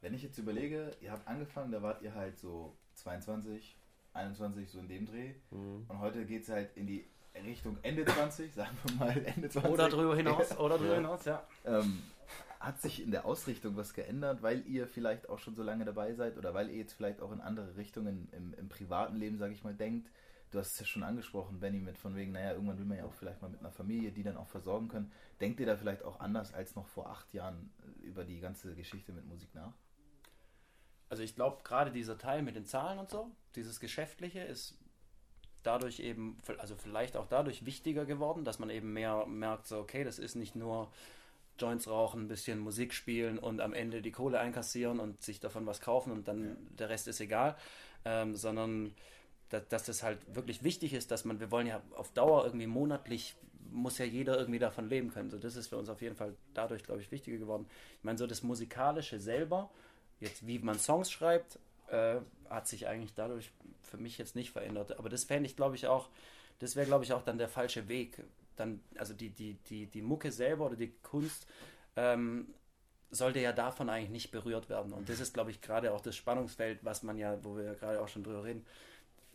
Wenn 0.00 0.14
ich 0.14 0.22
jetzt 0.22 0.38
überlege, 0.38 0.92
ihr 1.00 1.10
habt 1.10 1.26
angefangen, 1.26 1.72
da 1.72 1.82
wart 1.82 2.02
ihr 2.02 2.14
halt 2.14 2.38
so 2.38 2.76
22, 2.94 3.76
21, 4.12 4.70
so 4.70 4.78
in 4.78 4.88
dem 4.88 5.06
Dreh. 5.06 5.34
Mhm. 5.50 5.86
Und 5.88 5.98
heute 5.98 6.24
geht 6.24 6.42
es 6.44 6.48
halt 6.48 6.76
in 6.76 6.86
die 6.86 7.06
Richtung 7.44 7.76
Ende 7.82 8.04
20, 8.04 8.54
sagen 8.54 8.76
wir 8.84 8.94
mal 8.96 9.16
Ende 9.26 9.48
20. 9.48 9.70
Oder 9.72 9.88
drüber 9.88 10.16
hinaus, 10.16 10.56
oder 10.58 10.78
drüber 10.78 10.90
Ja. 10.92 10.96
hinaus, 10.96 11.24
ja. 11.24 11.46
Ähm, 11.64 12.02
hat 12.66 12.80
sich 12.80 13.00
in 13.00 13.12
der 13.12 13.24
Ausrichtung 13.24 13.76
was 13.76 13.94
geändert, 13.94 14.42
weil 14.42 14.66
ihr 14.66 14.88
vielleicht 14.88 15.28
auch 15.28 15.38
schon 15.38 15.54
so 15.54 15.62
lange 15.62 15.84
dabei 15.84 16.14
seid 16.14 16.36
oder 16.36 16.52
weil 16.52 16.68
ihr 16.68 16.78
jetzt 16.78 16.94
vielleicht 16.94 17.20
auch 17.20 17.30
in 17.30 17.40
andere 17.40 17.76
Richtungen 17.76 18.28
im, 18.32 18.54
im 18.54 18.68
privaten 18.68 19.16
Leben, 19.16 19.38
sage 19.38 19.52
ich 19.52 19.62
mal, 19.62 19.74
denkt? 19.74 20.10
Du 20.50 20.58
hast 20.58 20.72
es 20.72 20.80
ja 20.80 20.86
schon 20.86 21.02
angesprochen, 21.02 21.60
Benny, 21.60 21.80
mit 21.80 21.96
von 21.96 22.16
wegen, 22.16 22.32
naja, 22.32 22.52
irgendwann 22.52 22.78
will 22.78 22.84
man 22.84 22.98
ja 22.98 23.04
auch 23.04 23.12
vielleicht 23.12 23.40
mal 23.40 23.50
mit 23.50 23.60
einer 23.60 23.70
Familie, 23.70 24.10
die 24.10 24.22
dann 24.22 24.36
auch 24.36 24.48
versorgen 24.48 24.88
können. 24.88 25.12
Denkt 25.40 25.60
ihr 25.60 25.66
da 25.66 25.76
vielleicht 25.76 26.04
auch 26.04 26.20
anders 26.20 26.54
als 26.54 26.74
noch 26.74 26.86
vor 26.88 27.08
acht 27.08 27.32
Jahren 27.34 27.70
äh, 28.02 28.06
über 28.06 28.24
die 28.24 28.40
ganze 28.40 28.74
Geschichte 28.74 29.12
mit 29.12 29.26
Musik 29.26 29.54
nach? 29.54 29.72
Also 31.08 31.22
ich 31.22 31.36
glaube, 31.36 31.62
gerade 31.62 31.92
dieser 31.92 32.18
Teil 32.18 32.42
mit 32.42 32.56
den 32.56 32.64
Zahlen 32.64 32.98
und 32.98 33.10
so, 33.10 33.30
dieses 33.54 33.78
Geschäftliche 33.78 34.40
ist 34.40 34.76
dadurch 35.62 36.00
eben, 36.00 36.38
also 36.58 36.76
vielleicht 36.76 37.16
auch 37.16 37.26
dadurch 37.26 37.64
wichtiger 37.64 38.06
geworden, 38.06 38.44
dass 38.44 38.58
man 38.58 38.70
eben 38.70 38.92
mehr 38.92 39.26
merkt, 39.26 39.66
so 39.66 39.78
okay, 39.78 40.04
das 40.04 40.18
ist 40.18 40.34
nicht 40.34 40.56
nur 40.56 40.90
Joints 41.58 41.88
rauchen, 41.88 42.22
ein 42.22 42.28
bisschen 42.28 42.58
Musik 42.58 42.94
spielen 42.94 43.38
und 43.38 43.60
am 43.60 43.72
Ende 43.72 44.02
die 44.02 44.12
Kohle 44.12 44.38
einkassieren 44.38 45.00
und 45.00 45.22
sich 45.22 45.40
davon 45.40 45.66
was 45.66 45.80
kaufen 45.80 46.12
und 46.12 46.28
dann 46.28 46.56
der 46.78 46.88
Rest 46.88 47.08
ist 47.08 47.20
egal, 47.20 47.56
ähm, 48.04 48.34
sondern 48.34 48.94
dass, 49.48 49.68
dass 49.68 49.84
das 49.84 50.02
halt 50.02 50.18
wirklich 50.34 50.62
wichtig 50.62 50.92
ist, 50.92 51.10
dass 51.10 51.24
man, 51.24 51.40
wir 51.40 51.50
wollen 51.50 51.66
ja 51.66 51.82
auf 51.94 52.12
Dauer 52.12 52.44
irgendwie 52.44 52.66
monatlich, 52.66 53.34
muss 53.70 53.98
ja 53.98 54.04
jeder 54.04 54.38
irgendwie 54.38 54.58
davon 54.58 54.88
leben 54.88 55.10
können. 55.10 55.30
So, 55.30 55.38
das 55.38 55.56
ist 55.56 55.68
für 55.68 55.76
uns 55.76 55.88
auf 55.88 56.02
jeden 56.02 56.16
Fall 56.16 56.34
dadurch, 56.54 56.82
glaube 56.82 57.00
ich, 57.00 57.10
wichtiger 57.10 57.36
geworden. 57.36 57.66
Ich 57.98 58.04
meine, 58.04 58.18
so 58.18 58.26
das 58.26 58.42
Musikalische 58.42 59.18
selber, 59.18 59.70
jetzt 60.20 60.46
wie 60.46 60.58
man 60.58 60.78
Songs 60.78 61.10
schreibt, 61.10 61.58
äh, 61.88 62.16
hat 62.48 62.66
sich 62.66 62.86
eigentlich 62.86 63.14
dadurch 63.14 63.52
für 63.82 63.96
mich 63.96 64.18
jetzt 64.18 64.34
nicht 64.34 64.50
verändert. 64.50 64.98
Aber 64.98 65.08
das 65.08 65.24
fände 65.24 65.48
ich, 65.48 65.56
glaube 65.56 65.76
ich, 65.76 65.86
auch, 65.86 66.08
das 66.58 66.76
wäre, 66.76 66.86
glaube 66.86 67.04
ich, 67.04 67.12
auch 67.12 67.22
dann 67.22 67.38
der 67.38 67.48
falsche 67.48 67.88
Weg. 67.88 68.22
Dann, 68.56 68.80
also 68.96 69.14
die, 69.14 69.30
die, 69.30 69.54
die, 69.68 69.86
die 69.86 70.02
Mucke 70.02 70.32
selber 70.32 70.66
oder 70.66 70.76
die 70.76 70.92
Kunst 71.02 71.46
ähm, 71.96 72.48
sollte 73.10 73.40
ja 73.40 73.52
davon 73.52 73.88
eigentlich 73.88 74.10
nicht 74.10 74.30
berührt 74.30 74.68
werden. 74.68 74.92
Und 74.92 75.08
das 75.08 75.20
ist, 75.20 75.34
glaube 75.34 75.50
ich, 75.50 75.60
gerade 75.60 75.92
auch 75.92 76.00
das 76.00 76.16
Spannungsfeld, 76.16 76.84
was 76.84 77.02
man 77.02 77.18
ja, 77.18 77.38
wo 77.44 77.56
wir 77.56 77.64
ja 77.64 77.74
gerade 77.74 78.00
auch 78.00 78.08
schon 78.08 78.24
drüber 78.24 78.44
reden, 78.44 78.64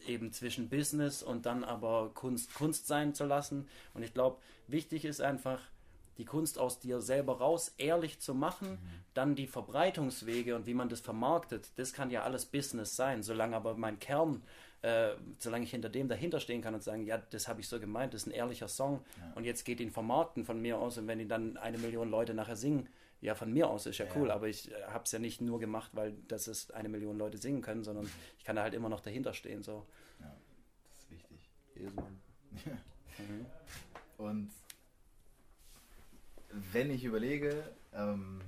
eben 0.07 0.31
zwischen 0.31 0.69
Business 0.69 1.23
und 1.23 1.45
dann 1.45 1.63
aber 1.63 2.11
Kunst 2.13 2.53
Kunst 2.53 2.87
sein 2.87 3.13
zu 3.13 3.25
lassen. 3.25 3.67
Und 3.93 4.03
ich 4.03 4.13
glaube, 4.13 4.41
wichtig 4.67 5.05
ist 5.05 5.21
einfach, 5.21 5.61
die 6.17 6.25
Kunst 6.25 6.59
aus 6.59 6.79
dir 6.79 7.01
selber 7.01 7.37
raus 7.37 7.73
ehrlich 7.77 8.19
zu 8.19 8.33
machen, 8.33 8.77
dann 9.13 9.35
die 9.35 9.47
Verbreitungswege 9.47 10.55
und 10.55 10.65
wie 10.65 10.73
man 10.73 10.89
das 10.89 10.99
vermarktet, 10.99 11.69
das 11.77 11.93
kann 11.93 12.11
ja 12.11 12.23
alles 12.23 12.45
Business 12.45 12.95
sein, 12.95 13.23
solange 13.23 13.55
aber 13.55 13.75
mein 13.75 13.99
Kern, 13.99 14.43
äh, 14.81 15.11
solange 15.39 15.63
ich 15.65 15.71
hinter 15.71 15.89
dem 15.89 16.07
dahinter 16.07 16.39
stehen 16.39 16.61
kann 16.61 16.73
und 16.73 16.83
sagen, 16.83 17.05
ja, 17.05 17.17
das 17.17 17.47
habe 17.47 17.61
ich 17.61 17.67
so 17.67 17.79
gemeint, 17.79 18.13
das 18.13 18.23
ist 18.23 18.27
ein 18.27 18.31
ehrlicher 18.31 18.67
Song 18.67 19.03
und 19.35 19.43
jetzt 19.43 19.63
geht 19.63 19.79
ihn 19.79 19.91
vermarkten 19.91 20.43
von 20.43 20.59
mir 20.61 20.79
aus 20.79 20.97
und 20.97 21.07
wenn 21.07 21.19
ihn 21.19 21.29
dann 21.29 21.57
eine 21.57 21.77
Million 21.77 22.09
Leute 22.09 22.33
nachher 22.33 22.55
singen, 22.55 22.87
ja, 23.21 23.35
von 23.35 23.53
mir 23.53 23.69
aus 23.69 23.85
ist 23.85 23.99
ja 23.99 24.07
cool, 24.15 24.29
Ja. 24.29 24.33
aber 24.35 24.47
ich 24.47 24.71
äh, 24.71 24.83
habe 24.87 25.03
es 25.03 25.11
ja 25.11 25.19
nicht 25.19 25.41
nur 25.41 25.59
gemacht, 25.59 25.91
weil 25.93 26.13
das 26.27 26.47
ist 26.47 26.73
eine 26.73 26.89
Million 26.89 27.17
Leute 27.19 27.37
singen 27.37 27.61
können, 27.61 27.83
sondern 27.83 28.09
ich 28.39 28.43
kann 28.43 28.55
da 28.55 28.63
halt 28.63 28.73
immer 28.73 28.89
noch 28.89 29.01
dahinter 29.01 29.33
stehen, 29.35 29.61
so. 29.61 29.85
Ja, 30.19 30.35
das 30.89 30.97
ist 30.97 31.11
wichtig. 31.11 31.49
Mhm. 33.17 33.45
Und 34.17 34.49
wenn 36.71 36.89
ich 36.89 37.03
überlege, 37.03 37.63
ähm, 37.93 38.41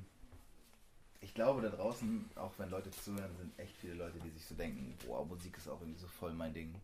ich 1.33 1.35
glaube 1.35 1.63
da 1.63 1.69
draußen, 1.69 2.29
auch 2.35 2.51
wenn 2.59 2.69
Leute 2.69 2.91
zuhören, 2.91 3.35
sind 3.39 3.57
echt 3.57 3.75
viele 3.77 3.95
Leute, 3.95 4.19
die 4.23 4.29
sich 4.29 4.45
so 4.45 4.53
denken, 4.53 4.93
boah, 5.07 5.25
Musik 5.25 5.57
ist 5.57 5.67
auch 5.67 5.81
irgendwie 5.81 5.99
so 5.99 6.05
voll 6.05 6.31
mein 6.31 6.53
Ding. 6.53 6.75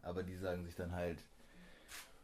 Aber 0.00 0.22
die 0.22 0.36
sagen 0.36 0.64
sich 0.64 0.76
dann 0.76 0.92
halt, 0.92 1.18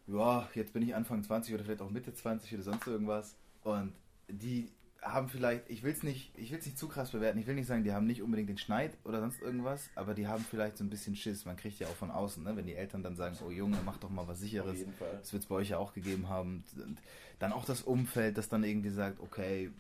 ja, 0.07 0.49
jetzt 0.55 0.73
bin 0.73 0.83
ich 0.83 0.95
Anfang 0.95 1.25
20 1.25 1.53
oder 1.53 1.65
vielleicht 1.65 1.83
auch 1.83 1.91
Mitte 1.91 2.15
20 2.15 2.55
oder 2.55 2.63
sonst 2.63 2.87
irgendwas. 2.87 3.35
Und 3.65 3.95
die 4.29 4.71
haben 5.03 5.29
vielleicht, 5.29 5.69
ich 5.69 5.83
will 5.83 5.91
es 5.91 6.05
nicht, 6.05 6.31
ich 6.39 6.53
will 6.53 6.61
es 6.61 6.67
nicht 6.67 6.79
zu 6.79 6.87
krass 6.87 7.11
bewerten, 7.11 7.41
ich 7.41 7.49
will 7.49 7.57
nicht 7.57 7.67
sagen, 7.67 7.83
die 7.83 7.93
haben 7.93 8.07
nicht 8.07 8.23
unbedingt 8.23 8.51
den 8.51 8.59
Schneid 8.59 8.97
oder 9.03 9.19
sonst 9.19 9.43
irgendwas, 9.43 9.91
aber 9.97 10.15
die 10.15 10.29
haben 10.29 10.45
vielleicht 10.49 10.79
so 10.79 10.85
ein 10.85 10.89
bisschen 10.89 11.17
Schiss. 11.17 11.47
Man 11.47 11.57
kriegt 11.57 11.81
ja 11.81 11.89
auch 11.89 11.97
von 11.97 12.13
außen, 12.13 12.45
ne? 12.45 12.55
wenn 12.55 12.67
die 12.67 12.77
Eltern 12.77 13.03
dann 13.03 13.17
sagen, 13.17 13.37
oh 13.45 13.51
Junge, 13.51 13.79
mach 13.85 13.97
doch 13.97 14.09
mal 14.09 14.29
was 14.29 14.39
sicheres. 14.39 14.85
Das 15.01 15.33
wird 15.33 15.43
es 15.43 15.49
bei 15.49 15.57
euch 15.57 15.71
ja 15.71 15.79
auch 15.79 15.95
gegeben 15.95 16.29
haben. 16.29 16.63
Und 16.77 16.99
dann 17.41 17.53
auch 17.53 17.65
das 17.65 17.83
Umfeld, 17.83 18.39
das 18.39 18.49
dann 18.49 18.63
irgendwie 18.63 18.91
sagt, 18.91 19.19
okay, 19.19 19.73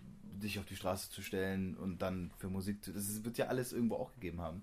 dich 0.44 0.58
auf 0.58 0.64
die 0.64 0.76
Straße 0.76 1.10
zu 1.10 1.22
stellen 1.22 1.76
und 1.76 2.02
dann 2.02 2.30
für 2.38 2.48
Musik 2.48 2.84
zu. 2.84 2.92
Das 2.92 3.24
wird 3.24 3.38
ja 3.38 3.46
alles 3.46 3.72
irgendwo 3.72 3.96
auch 3.96 4.12
gegeben 4.12 4.40
haben. 4.40 4.62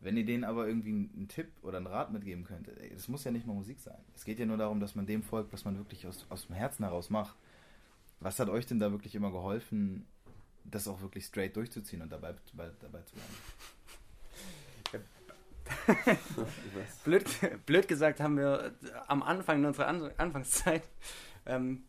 Wenn 0.00 0.16
ihr 0.16 0.24
denen 0.24 0.44
aber 0.44 0.68
irgendwie 0.68 0.90
einen 0.90 1.28
Tipp 1.28 1.48
oder 1.62 1.78
einen 1.78 1.86
Rat 1.86 2.12
mitgeben 2.12 2.44
könnt, 2.44 2.68
ey, 2.68 2.90
das 2.94 3.08
muss 3.08 3.24
ja 3.24 3.30
nicht 3.30 3.46
mal 3.46 3.54
Musik 3.54 3.80
sein. 3.80 3.98
Es 4.14 4.24
geht 4.24 4.38
ja 4.38 4.46
nur 4.46 4.58
darum, 4.58 4.78
dass 4.78 4.94
man 4.94 5.06
dem 5.06 5.22
folgt, 5.22 5.52
was 5.52 5.64
man 5.64 5.78
wirklich 5.78 6.06
aus, 6.06 6.26
aus 6.28 6.46
dem 6.46 6.54
Herzen 6.54 6.84
heraus 6.84 7.10
macht. 7.10 7.36
Was 8.20 8.38
hat 8.38 8.48
euch 8.48 8.66
denn 8.66 8.78
da 8.78 8.92
wirklich 8.92 9.14
immer 9.14 9.30
geholfen, 9.30 10.06
das 10.64 10.86
auch 10.86 11.00
wirklich 11.00 11.24
straight 11.24 11.56
durchzuziehen 11.56 12.02
und 12.02 12.12
dabei, 12.12 12.34
dabei, 12.52 12.70
dabei 12.80 13.00
zu 13.02 13.14
bleiben? 13.14 13.34
Blöd, 17.04 17.26
blöd 17.66 17.88
gesagt 17.88 18.20
haben 18.20 18.36
wir 18.36 18.72
am 19.08 19.22
Anfang 19.22 19.58
in 19.58 19.64
unserer 19.64 19.88
An 19.88 20.10
Anfangszeit 20.16 20.82
ähm, 21.44 21.84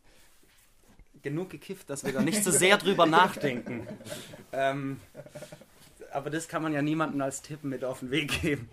genug 1.28 1.50
gekifft, 1.50 1.88
dass 1.90 2.04
wir 2.04 2.12
da 2.12 2.20
nicht 2.22 2.42
so 2.44 2.50
sehr 2.50 2.76
drüber 2.78 3.06
nachdenken. 3.20 3.86
Ähm, 4.52 5.00
aber 6.12 6.30
das 6.30 6.48
kann 6.48 6.62
man 6.62 6.72
ja 6.72 6.80
niemandem 6.80 7.20
als 7.20 7.42
Tipp 7.42 7.64
mit 7.64 7.84
auf 7.84 8.00
den 8.00 8.10
Weg 8.10 8.40
geben. 8.40 8.68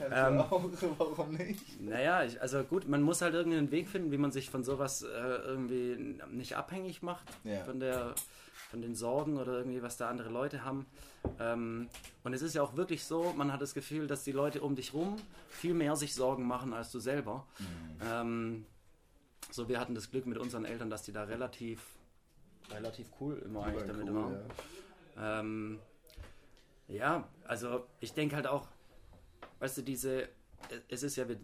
Naja, 0.00 0.28
Ähm, 0.28 0.38
auch, 0.40 0.62
warum 0.98 1.34
nicht? 1.34 1.80
Naja, 1.82 2.24
ich, 2.24 2.40
also 2.40 2.62
gut, 2.64 2.88
man 2.88 3.02
muss 3.02 3.20
halt 3.20 3.34
irgendeinen 3.34 3.70
Weg 3.70 3.88
finden, 3.88 4.10
wie 4.10 4.16
man 4.18 4.32
sich 4.32 4.48
von 4.50 4.64
sowas 4.64 5.02
äh, 5.02 5.06
irgendwie 5.08 6.18
nicht 6.30 6.56
abhängig 6.56 7.02
macht, 7.02 7.26
Ja. 7.44 7.62
von, 7.64 7.78
der, 7.78 8.14
von 8.70 8.80
den 8.80 8.94
Sorgen 8.94 9.36
oder 9.36 9.58
irgendwie, 9.58 9.82
was 9.82 9.98
da 9.98 10.08
andere 10.08 10.30
Leute 10.30 10.64
haben. 10.64 10.86
Ähm, 11.38 11.88
und 12.24 12.32
es 12.32 12.40
ist 12.40 12.54
ja 12.54 12.62
auch 12.62 12.76
wirklich 12.76 13.04
so, 13.04 13.34
man 13.36 13.52
hat 13.52 13.60
das 13.60 13.74
Gefühl, 13.74 14.06
dass 14.06 14.24
die 14.24 14.32
Leute 14.32 14.62
um 14.62 14.74
dich 14.74 14.94
rum 14.94 15.16
viel 15.50 15.74
mehr 15.74 15.94
sich 15.94 16.14
Sorgen 16.14 16.46
machen 16.46 16.72
als 16.72 16.90
du 16.90 17.00
selber. 17.00 17.44
Ähm, 18.10 18.64
so, 19.50 19.68
wir 19.68 19.78
hatten 19.78 19.94
das 19.94 20.10
Glück 20.10 20.24
mit 20.26 20.38
unseren 20.38 20.64
Eltern, 20.64 20.88
dass 20.90 21.02
die 21.02 21.12
da 21.12 21.24
relativ, 21.24 21.80
relativ 22.70 23.08
cool 23.20 23.38
immer 23.44 23.64
eigentlich 23.64 23.86
damit 23.86 24.14
waren. 24.14 24.40
Ähm, 25.18 25.78
ja, 26.88 27.28
also 27.44 27.86
ich 28.00 28.12
denke 28.14 28.36
halt 28.36 28.46
auch, 28.46 28.68
weißt 29.58 29.78
du, 29.78 29.82
diese, 29.82 30.28
es 30.88 31.02
ist 31.02 31.16
ja, 31.16 31.28
wir, 31.28 31.38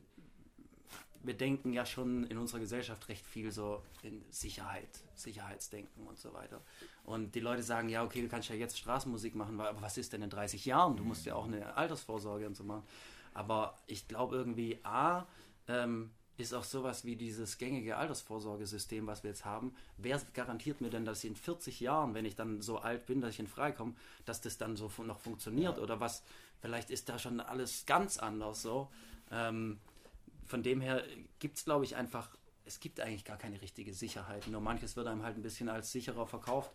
wir 1.22 1.34
denken 1.34 1.72
ja 1.72 1.84
schon 1.84 2.24
in 2.24 2.38
unserer 2.38 2.60
Gesellschaft 2.60 3.08
recht 3.08 3.26
viel 3.26 3.50
so 3.50 3.82
in 4.02 4.24
Sicherheit, 4.30 4.88
Sicherheitsdenken 5.14 6.06
und 6.06 6.18
so 6.18 6.32
weiter. 6.32 6.60
Und 7.04 7.34
die 7.34 7.40
Leute 7.40 7.62
sagen, 7.62 7.88
ja, 7.88 8.04
okay, 8.04 8.22
du 8.22 8.28
kannst 8.28 8.48
ja 8.48 8.54
jetzt 8.54 8.78
Straßenmusik 8.78 9.34
machen, 9.34 9.60
aber 9.60 9.80
was 9.80 9.98
ist 9.98 10.12
denn 10.12 10.22
in 10.22 10.30
30 10.30 10.64
Jahren? 10.64 10.96
Du 10.96 11.04
musst 11.04 11.26
ja 11.26 11.34
auch 11.34 11.46
eine 11.46 11.76
Altersvorsorge 11.76 12.46
und 12.46 12.54
so 12.54 12.64
machen. 12.64 12.84
Aber 13.32 13.76
ich 13.86 14.06
glaube 14.06 14.36
irgendwie, 14.36 14.78
A, 14.84 15.26
ähm, 15.66 16.10
ist 16.36 16.52
auch 16.52 16.64
sowas 16.64 17.04
wie 17.04 17.16
dieses 17.16 17.58
gängige 17.58 17.96
Altersvorsorgesystem, 17.96 19.06
was 19.06 19.22
wir 19.22 19.30
jetzt 19.30 19.44
haben. 19.44 19.74
Wer 19.98 20.20
garantiert 20.32 20.80
mir 20.80 20.90
denn, 20.90 21.04
dass 21.04 21.22
ich 21.22 21.30
in 21.30 21.36
40 21.36 21.80
Jahren, 21.80 22.14
wenn 22.14 22.24
ich 22.24 22.34
dann 22.34 22.60
so 22.60 22.78
alt 22.78 23.06
bin, 23.06 23.20
dass 23.20 23.34
ich 23.34 23.40
in 23.40 23.46
freikomme, 23.46 23.94
dass 24.24 24.40
das 24.40 24.58
dann 24.58 24.76
so 24.76 24.90
noch 25.04 25.20
funktioniert? 25.20 25.78
Oder 25.78 26.00
was, 26.00 26.22
vielleicht 26.60 26.90
ist 26.90 27.08
da 27.08 27.18
schon 27.18 27.40
alles 27.40 27.86
ganz 27.86 28.18
anders 28.18 28.62
so. 28.62 28.90
Ähm, 29.30 29.78
von 30.46 30.62
dem 30.62 30.80
her 30.80 31.04
gibt 31.38 31.58
es, 31.58 31.64
glaube 31.64 31.84
ich, 31.84 31.94
einfach, 31.96 32.28
es 32.64 32.80
gibt 32.80 33.00
eigentlich 33.00 33.24
gar 33.24 33.38
keine 33.38 33.62
richtige 33.62 33.94
Sicherheit. 33.94 34.48
Nur 34.48 34.60
manches 34.60 34.96
wird 34.96 35.06
einem 35.06 35.22
halt 35.22 35.36
ein 35.36 35.42
bisschen 35.42 35.68
als 35.68 35.92
sicherer 35.92 36.26
verkauft 36.26 36.72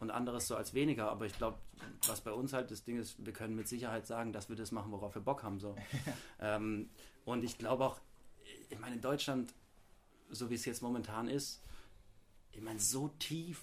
und 0.00 0.10
anderes 0.10 0.48
so 0.48 0.56
als 0.56 0.72
weniger. 0.72 1.10
Aber 1.10 1.26
ich 1.26 1.36
glaube, 1.36 1.58
was 2.06 2.22
bei 2.22 2.32
uns 2.32 2.52
halt 2.52 2.70
das 2.70 2.84
Ding 2.84 2.98
ist, 2.98 3.24
wir 3.24 3.32
können 3.32 3.54
mit 3.54 3.68
Sicherheit 3.68 4.06
sagen, 4.06 4.32
dass 4.32 4.48
wir 4.48 4.56
das 4.56 4.72
machen, 4.72 4.90
worauf 4.90 5.14
wir 5.14 5.22
Bock 5.22 5.42
haben. 5.42 5.60
So. 5.60 5.76
ähm, 6.40 6.88
und 7.24 7.44
ich 7.44 7.58
glaube 7.58 7.84
auch, 7.84 8.00
ich 8.72 8.78
meine, 8.78 8.96
in 8.96 9.00
Deutschland, 9.00 9.54
so 10.30 10.50
wie 10.50 10.54
es 10.54 10.64
jetzt 10.64 10.82
momentan 10.82 11.28
ist, 11.28 11.62
ich 12.52 12.60
meine, 12.60 12.80
so 12.80 13.08
tief 13.18 13.60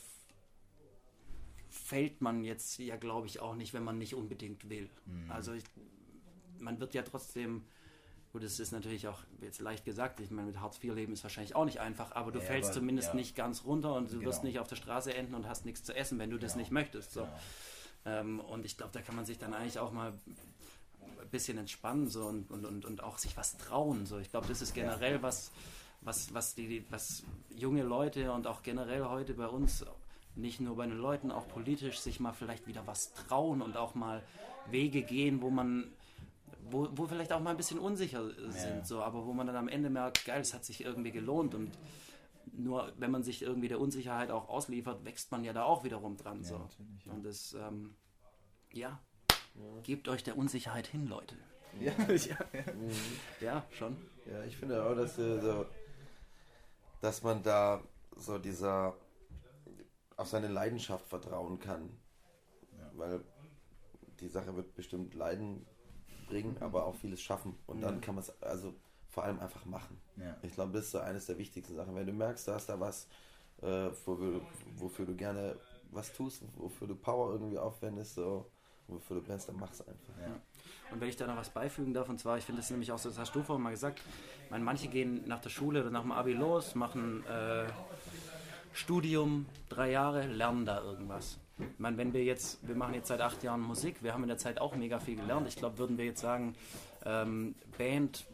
fällt 1.69 2.21
man 2.21 2.43
jetzt 2.43 2.77
ja, 2.79 2.95
glaube 2.97 3.27
ich, 3.27 3.39
auch 3.39 3.55
nicht, 3.55 3.73
wenn 3.73 3.83
man 3.83 3.97
nicht 3.97 4.15
unbedingt 4.15 4.69
will. 4.69 4.89
Also 5.29 5.53
ich, 5.53 5.63
man 6.59 6.79
wird 6.79 6.93
ja 6.93 7.03
trotzdem, 7.03 7.63
gut, 8.31 8.43
es 8.43 8.59
ist 8.59 8.71
natürlich 8.71 9.07
auch 9.07 9.23
jetzt 9.41 9.59
leicht 9.61 9.85
gesagt, 9.85 10.19
ich 10.19 10.31
meine, 10.31 10.47
mit 10.47 10.59
Hartz 10.59 10.83
IV 10.83 10.93
leben 10.95 11.13
ist 11.13 11.23
wahrscheinlich 11.23 11.55
auch 11.55 11.65
nicht 11.65 11.79
einfach, 11.79 12.11
aber 12.13 12.31
du 12.31 12.39
Ja, 12.39 12.45
fällst 12.45 12.69
aber- 12.71 12.79
zumindest 12.79 13.09
ja. 13.09 13.15
nicht 13.15 13.35
ganz 13.35 13.65
runter 13.65 13.93
und 13.95 14.09
du 14.11 14.17
Genau. 14.17 14.29
wirst 14.29 14.43
nicht 14.43 14.59
auf 14.59 14.67
der 14.67 14.75
Straße 14.77 15.13
enden 15.13 15.35
und 15.35 15.47
hast 15.47 15.65
nichts 15.65 15.83
zu 15.83 15.95
essen, 15.95 16.17
wenn 16.19 16.29
du 16.31 16.37
das 16.37 16.53
Genau. 16.53 16.61
nicht 16.63 16.71
möchtest. 16.71 17.11
So. 17.13 17.21
Genau. 17.21 17.39
Ähm, 18.05 18.39
und 18.39 18.65
ich 18.65 18.77
glaube, 18.77 18.91
da 18.93 19.01
kann 19.01 19.15
man 19.15 19.25
sich 19.25 19.37
dann 19.37 19.53
eigentlich 19.53 19.77
auch 19.77 19.91
mal 19.91 20.13
bisschen 21.29 21.57
entspannen 21.57 22.07
so 22.07 22.25
und, 22.25 22.51
und, 22.51 22.85
und, 22.85 23.03
auch 23.03 23.17
sich 23.17 23.35
was 23.37 23.57
trauen. 23.57 24.05
So. 24.05 24.17
Ich 24.17 24.29
glaube, 24.31 24.47
das 24.47 24.61
ist 24.61 24.73
generell 24.73 25.21
was, 25.21 25.51
was, 26.01 26.33
was, 26.33 26.55
die, 26.55 26.85
was 26.89 27.23
junge 27.49 27.83
Leute 27.83 28.31
und 28.31 28.47
auch 28.47 28.63
generell 28.63 29.05
heute 29.05 29.33
bei 29.33 29.47
uns, 29.47 29.85
nicht 30.35 30.59
nur 30.59 30.75
bei 30.75 30.85
den 30.85 30.97
Leuten, 30.97 31.31
auch 31.31 31.47
politisch, 31.47 31.99
sich 31.99 32.19
mal 32.19 32.33
vielleicht 32.33 32.67
wieder 32.67 32.85
was 32.87 33.13
trauen 33.13 33.61
und 33.61 33.77
auch 33.77 33.95
mal 33.95 34.23
Wege 34.69 35.01
gehen, 35.01 35.41
wo 35.41 35.49
man 35.49 35.91
wo, 36.71 36.87
wo 36.91 37.07
vielleicht 37.07 37.31
auch 37.33 37.39
mal 37.39 37.51
ein 37.51 37.57
bisschen 37.57 37.79
unsicher 37.79 38.29
sind, 38.51 38.77
ja. 38.77 38.85
so, 38.85 39.01
aber 39.01 39.25
wo 39.25 39.33
man 39.33 39.47
dann 39.47 39.55
am 39.55 39.67
Ende 39.67 39.89
merkt, 39.89 40.25
geil, 40.25 40.41
es 40.41 40.53
hat 40.53 40.65
sich 40.65 40.83
irgendwie 40.83 41.11
gelohnt 41.11 41.55
und 41.55 41.71
nur 42.53 42.91
wenn 42.97 43.11
man 43.11 43.23
sich 43.23 43.41
irgendwie 43.41 43.67
der 43.67 43.79
Unsicherheit 43.79 44.31
auch 44.31 44.49
ausliefert, 44.49 45.05
wächst 45.05 45.31
man 45.31 45.43
ja 45.43 45.53
da 45.53 45.63
auch 45.63 45.83
wiederum 45.83 46.17
dran. 46.17 46.39
Ja, 46.39 46.43
so. 46.43 46.69
Ja. 47.05 47.13
Und 47.13 47.23
das, 47.25 47.53
ähm, 47.53 47.95
ja, 48.73 48.99
gebt 49.83 50.07
euch 50.07 50.23
der 50.23 50.37
Unsicherheit 50.37 50.87
hin, 50.87 51.07
Leute. 51.07 51.35
Ja, 51.79 51.91
ja. 52.13 52.37
Mhm. 52.73 52.91
ja 53.41 53.65
schon. 53.71 53.95
Ja, 54.25 54.43
ich 54.43 54.57
finde 54.57 54.83
auch, 54.83 54.95
dass, 54.95 55.17
äh, 55.17 55.39
so, 55.39 55.65
dass 57.01 57.23
man 57.23 57.41
da 57.43 57.81
so 58.15 58.37
dieser 58.37 58.95
auf 60.17 60.27
seine 60.27 60.49
Leidenschaft 60.49 61.07
vertrauen 61.07 61.59
kann. 61.59 61.89
Weil 62.93 63.21
die 64.19 64.27
Sache 64.27 64.55
wird 64.55 64.75
bestimmt 64.75 65.13
Leiden 65.13 65.65
bringen, 66.27 66.57
aber 66.59 66.85
auch 66.85 66.95
vieles 66.95 67.21
schaffen. 67.21 67.57
Und 67.65 67.81
dann 67.81 68.01
kann 68.01 68.15
man 68.15 68.23
es 68.23 68.41
also 68.41 68.73
vor 69.07 69.23
allem 69.23 69.39
einfach 69.39 69.65
machen. 69.65 69.99
Ja. 70.17 70.37
Ich 70.41 70.53
glaube, 70.53 70.73
das 70.73 70.85
ist 70.85 70.91
so 70.91 70.99
eines 70.99 71.25
der 71.25 71.37
wichtigsten 71.37 71.75
Sachen. 71.75 71.95
Wenn 71.95 72.05
du 72.05 72.13
merkst, 72.13 72.47
du 72.47 72.51
hast 72.51 72.67
da 72.67 72.79
was, 72.79 73.07
äh, 73.61 73.89
wofür, 74.05 74.41
wofür, 74.75 75.05
du 75.05 75.15
gerne 75.15 75.55
was 75.91 76.11
tust, 76.13 76.43
wofür 76.57 76.87
du 76.87 76.95
Power 76.95 77.31
irgendwie 77.31 77.57
aufwendest, 77.57 78.15
so, 78.15 78.51
wofür 78.89 79.17
du 79.17 79.21
brennst, 79.23 79.49
dann 79.49 79.57
mach 79.59 79.71
es 79.71 79.81
einfach. 79.81 80.13
Ja. 80.21 80.35
Und 80.91 81.01
wenn 81.01 81.09
ich 81.09 81.17
da 81.17 81.27
noch 81.27 81.37
was 81.37 81.49
beifügen 81.49 81.93
darf, 81.93 82.09
und 82.09 82.19
zwar, 82.19 82.37
ich 82.37 82.43
finde 82.43 82.61
es 82.61 82.69
nämlich 82.69 82.91
auch 82.91 82.97
so, 82.97 83.09
das 83.09 83.19
hast 83.19 83.35
du 83.35 83.43
vorhin 83.43 83.63
mal 83.63 83.71
gesagt, 83.71 84.01
meine, 84.49 84.63
manche 84.63 84.87
gehen 84.87 85.27
nach 85.27 85.39
der 85.39 85.49
Schule 85.49 85.81
oder 85.81 85.91
nach 85.91 86.01
dem 86.01 86.11
Abi 86.11 86.33
los, 86.33 86.75
machen 86.75 87.23
äh, 87.27 87.65
Studium, 88.73 89.45
drei 89.69 89.91
Jahre, 89.91 90.25
lernen 90.27 90.65
da 90.65 90.81
irgendwas. 90.81 91.37
Ich 91.59 91.79
meine, 91.79 91.97
wenn 91.97 92.13
wir 92.13 92.23
jetzt, 92.23 92.65
wir 92.67 92.75
machen 92.75 92.93
jetzt 92.93 93.09
seit 93.09 93.21
acht 93.21 93.43
Jahren 93.43 93.61
Musik, 93.61 94.01
wir 94.01 94.13
haben 94.13 94.23
in 94.23 94.29
der 94.29 94.37
Zeit 94.37 94.61
auch 94.61 94.75
mega 94.75 94.99
viel 94.99 95.17
gelernt. 95.17 95.47
Ich 95.47 95.57
glaube, 95.57 95.77
würden 95.77 95.97
wir 95.97 96.05
jetzt 96.05 96.21
sagen, 96.21 96.55
ähm, 97.05 97.55
Band 97.77 98.25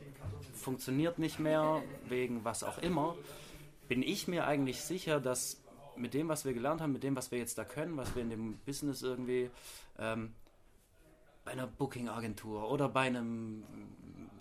funktioniert 0.54 1.18
nicht 1.18 1.40
mehr, 1.40 1.82
wegen 2.08 2.46
was 2.46 2.64
auch 2.64 2.78
immer, 2.78 3.16
bin 3.88 4.04
ich 4.04 4.28
mir 4.28 4.46
eigentlich 4.46 4.82
sicher, 4.82 5.20
dass 5.20 5.62
mit 5.96 6.14
dem, 6.14 6.28
was 6.28 6.46
wir 6.46 6.54
gelernt 6.54 6.82
haben, 6.82 6.94
mit 6.94 7.04
dem, 7.04 7.16
was 7.16 7.32
wir 7.32 7.40
jetzt 7.40 7.58
da 7.58 7.64
können, 7.64 7.98
was 7.98 8.16
wir 8.16 8.22
in 8.22 8.30
dem 8.30 8.58
Business 8.66 9.02
irgendwie 9.02 9.50
ähm, 9.98 10.34
bei 11.46 11.52
einer 11.52 11.68
Booking-Agentur 11.68 12.70
oder 12.70 12.90
bei 12.90 13.02
einem 13.02 13.64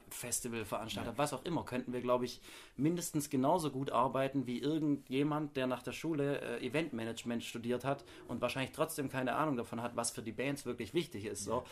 Festivalveranstalter, 0.08 1.10
ja. 1.10 1.18
was 1.18 1.32
auch 1.32 1.44
immer, 1.44 1.64
könnten 1.64 1.92
wir, 1.92 2.00
glaube 2.00 2.24
ich, 2.24 2.40
mindestens 2.76 3.30
genauso 3.30 3.70
gut 3.70 3.90
arbeiten 3.90 4.46
wie 4.46 4.60
irgendjemand, 4.60 5.56
der 5.56 5.66
nach 5.66 5.82
der 5.82 5.92
Schule 5.92 6.40
äh, 6.40 6.66
Eventmanagement 6.66 7.44
studiert 7.44 7.84
hat 7.84 8.04
und 8.28 8.40
wahrscheinlich 8.40 8.72
trotzdem 8.72 9.08
keine 9.08 9.34
Ahnung 9.34 9.56
davon 9.56 9.82
hat, 9.82 9.96
was 9.96 10.10
für 10.10 10.22
die 10.22 10.32
Bands 10.32 10.64
wirklich 10.66 10.94
wichtig 10.94 11.26
ist. 11.26 11.44
So. 11.44 11.64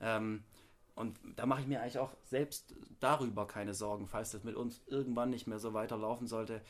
Ja, 0.00 0.16
ähm, 0.16 0.44
und 0.94 1.18
da 1.36 1.44
mache 1.44 1.60
ich 1.60 1.66
mir 1.66 1.82
eigentlich 1.82 1.98
auch 1.98 2.14
selbst 2.24 2.74
darüber 3.00 3.46
keine 3.46 3.74
Sorgen, 3.74 4.06
falls 4.06 4.30
das 4.30 4.44
mit 4.44 4.54
uns 4.56 4.80
irgendwann 4.86 5.30
nicht 5.30 5.46
mehr 5.46 5.58
so 5.58 5.74
weiterlaufen 5.74 6.26
sollte. 6.26 6.62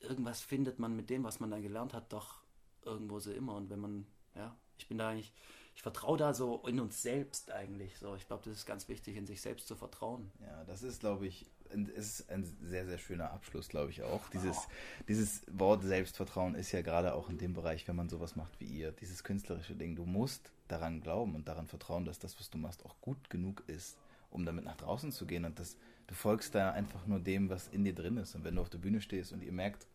Irgendwas 0.00 0.40
findet 0.40 0.80
man 0.80 0.96
mit 0.96 1.10
dem, 1.10 1.22
was 1.22 1.38
man 1.38 1.50
dann 1.50 1.62
gelernt 1.62 1.94
hat, 1.94 2.12
doch 2.12 2.42
irgendwo 2.84 3.20
so 3.20 3.30
immer. 3.30 3.54
Und 3.54 3.70
wenn 3.70 3.78
man, 3.78 4.06
ja, 4.34 4.56
ich 4.78 4.88
bin 4.88 4.98
da 4.98 5.10
eigentlich 5.10 5.32
ich 5.74 5.82
vertraue 5.82 6.18
da 6.18 6.34
so 6.34 6.62
in 6.66 6.80
uns 6.80 7.02
selbst 7.02 7.50
eigentlich. 7.50 7.98
So, 7.98 8.14
ich 8.14 8.26
glaube, 8.26 8.44
das 8.44 8.54
ist 8.54 8.66
ganz 8.66 8.88
wichtig, 8.88 9.16
in 9.16 9.26
sich 9.26 9.40
selbst 9.40 9.66
zu 9.66 9.74
vertrauen. 9.74 10.30
Ja, 10.40 10.64
das 10.64 10.82
ist, 10.82 11.00
glaube 11.00 11.26
ich, 11.26 11.46
ein, 11.72 11.86
ist 11.86 12.30
ein 12.30 12.44
sehr, 12.62 12.86
sehr 12.86 12.98
schöner 12.98 13.30
Abschluss, 13.32 13.68
glaube 13.68 13.90
ich 13.90 14.02
auch. 14.02 14.28
Dieses, 14.30 14.56
oh. 14.56 14.70
dieses 15.08 15.42
Wort 15.50 15.82
Selbstvertrauen 15.82 16.54
ist 16.54 16.72
ja 16.72 16.82
gerade 16.82 17.14
auch 17.14 17.28
in 17.30 17.38
dem 17.38 17.54
Bereich, 17.54 17.88
wenn 17.88 17.96
man 17.96 18.08
sowas 18.08 18.36
macht 18.36 18.60
wie 18.60 18.66
ihr, 18.66 18.92
dieses 18.92 19.24
künstlerische 19.24 19.74
Ding. 19.74 19.96
Du 19.96 20.04
musst 20.04 20.52
daran 20.68 21.00
glauben 21.00 21.34
und 21.34 21.48
daran 21.48 21.66
vertrauen, 21.66 22.04
dass 22.04 22.18
das, 22.18 22.38
was 22.38 22.50
du 22.50 22.58
machst, 22.58 22.84
auch 22.84 23.00
gut 23.00 23.30
genug 23.30 23.62
ist, 23.66 23.96
um 24.30 24.44
damit 24.44 24.64
nach 24.64 24.76
draußen 24.76 25.12
zu 25.12 25.26
gehen. 25.26 25.44
Und 25.44 25.58
das, 25.58 25.76
du 26.06 26.14
folgst 26.14 26.54
da 26.54 26.72
einfach 26.72 27.06
nur 27.06 27.20
dem, 27.20 27.48
was 27.48 27.68
in 27.68 27.84
dir 27.84 27.94
drin 27.94 28.18
ist. 28.18 28.34
Und 28.34 28.44
wenn 28.44 28.56
du 28.56 28.62
auf 28.62 28.70
der 28.70 28.78
Bühne 28.78 29.00
stehst 29.00 29.32
und 29.32 29.42
ihr 29.42 29.52
merkt, 29.52 29.86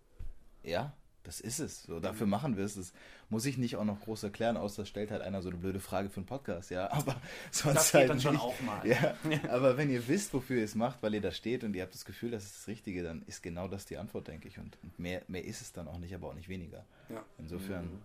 ja, 0.63 0.93
das 1.23 1.41
ist 1.41 1.59
es. 1.59 1.83
So, 1.83 1.99
dafür 1.99 2.25
mhm. 2.25 2.31
machen 2.31 2.57
wir 2.57 2.63
es. 2.63 2.75
Das 2.75 2.93
muss 3.29 3.45
ich 3.45 3.57
nicht 3.57 3.75
auch 3.75 3.83
noch 3.83 3.99
groß 3.99 4.23
erklären, 4.23 4.55
außer 4.55 4.85
stellt 4.85 5.11
halt 5.11 5.21
einer 5.21 5.41
so 5.41 5.49
eine 5.49 5.57
blöde 5.57 5.79
Frage 5.79 6.09
für 6.09 6.17
einen 6.17 6.25
Podcast, 6.25 6.71
ja. 6.71 6.89
Aber 6.91 7.15
sonst 7.51 7.75
das 7.75 7.91
geht 7.91 7.99
halt 7.99 8.09
dann 8.09 8.17
nicht. 8.17 8.25
schon 8.25 8.37
auch 8.37 8.59
mal. 8.61 8.87
Ja, 8.87 9.15
aber 9.49 9.77
wenn 9.77 9.89
ihr 9.89 10.07
wisst, 10.07 10.33
wofür 10.33 10.57
ihr 10.57 10.63
es 10.63 10.75
macht, 10.75 11.03
weil 11.03 11.13
ihr 11.13 11.21
da 11.21 11.31
steht 11.31 11.63
und 11.63 11.75
ihr 11.75 11.83
habt 11.83 11.93
das 11.93 12.05
Gefühl, 12.05 12.31
das 12.31 12.45
ist 12.45 12.59
das 12.59 12.67
Richtige, 12.67 13.03
dann 13.03 13.23
ist 13.27 13.43
genau 13.43 13.67
das 13.67 13.85
die 13.85 13.97
Antwort, 13.97 14.27
denke 14.27 14.47
ich. 14.47 14.57
Und, 14.57 14.77
und 14.81 14.97
mehr, 14.99 15.21
mehr 15.27 15.43
ist 15.43 15.61
es 15.61 15.73
dann 15.73 15.87
auch 15.87 15.99
nicht, 15.99 16.15
aber 16.15 16.29
auch 16.29 16.35
nicht 16.35 16.49
weniger. 16.49 16.85
Ja. 17.09 17.23
Insofern. 17.37 17.85
Mhm. 17.85 18.01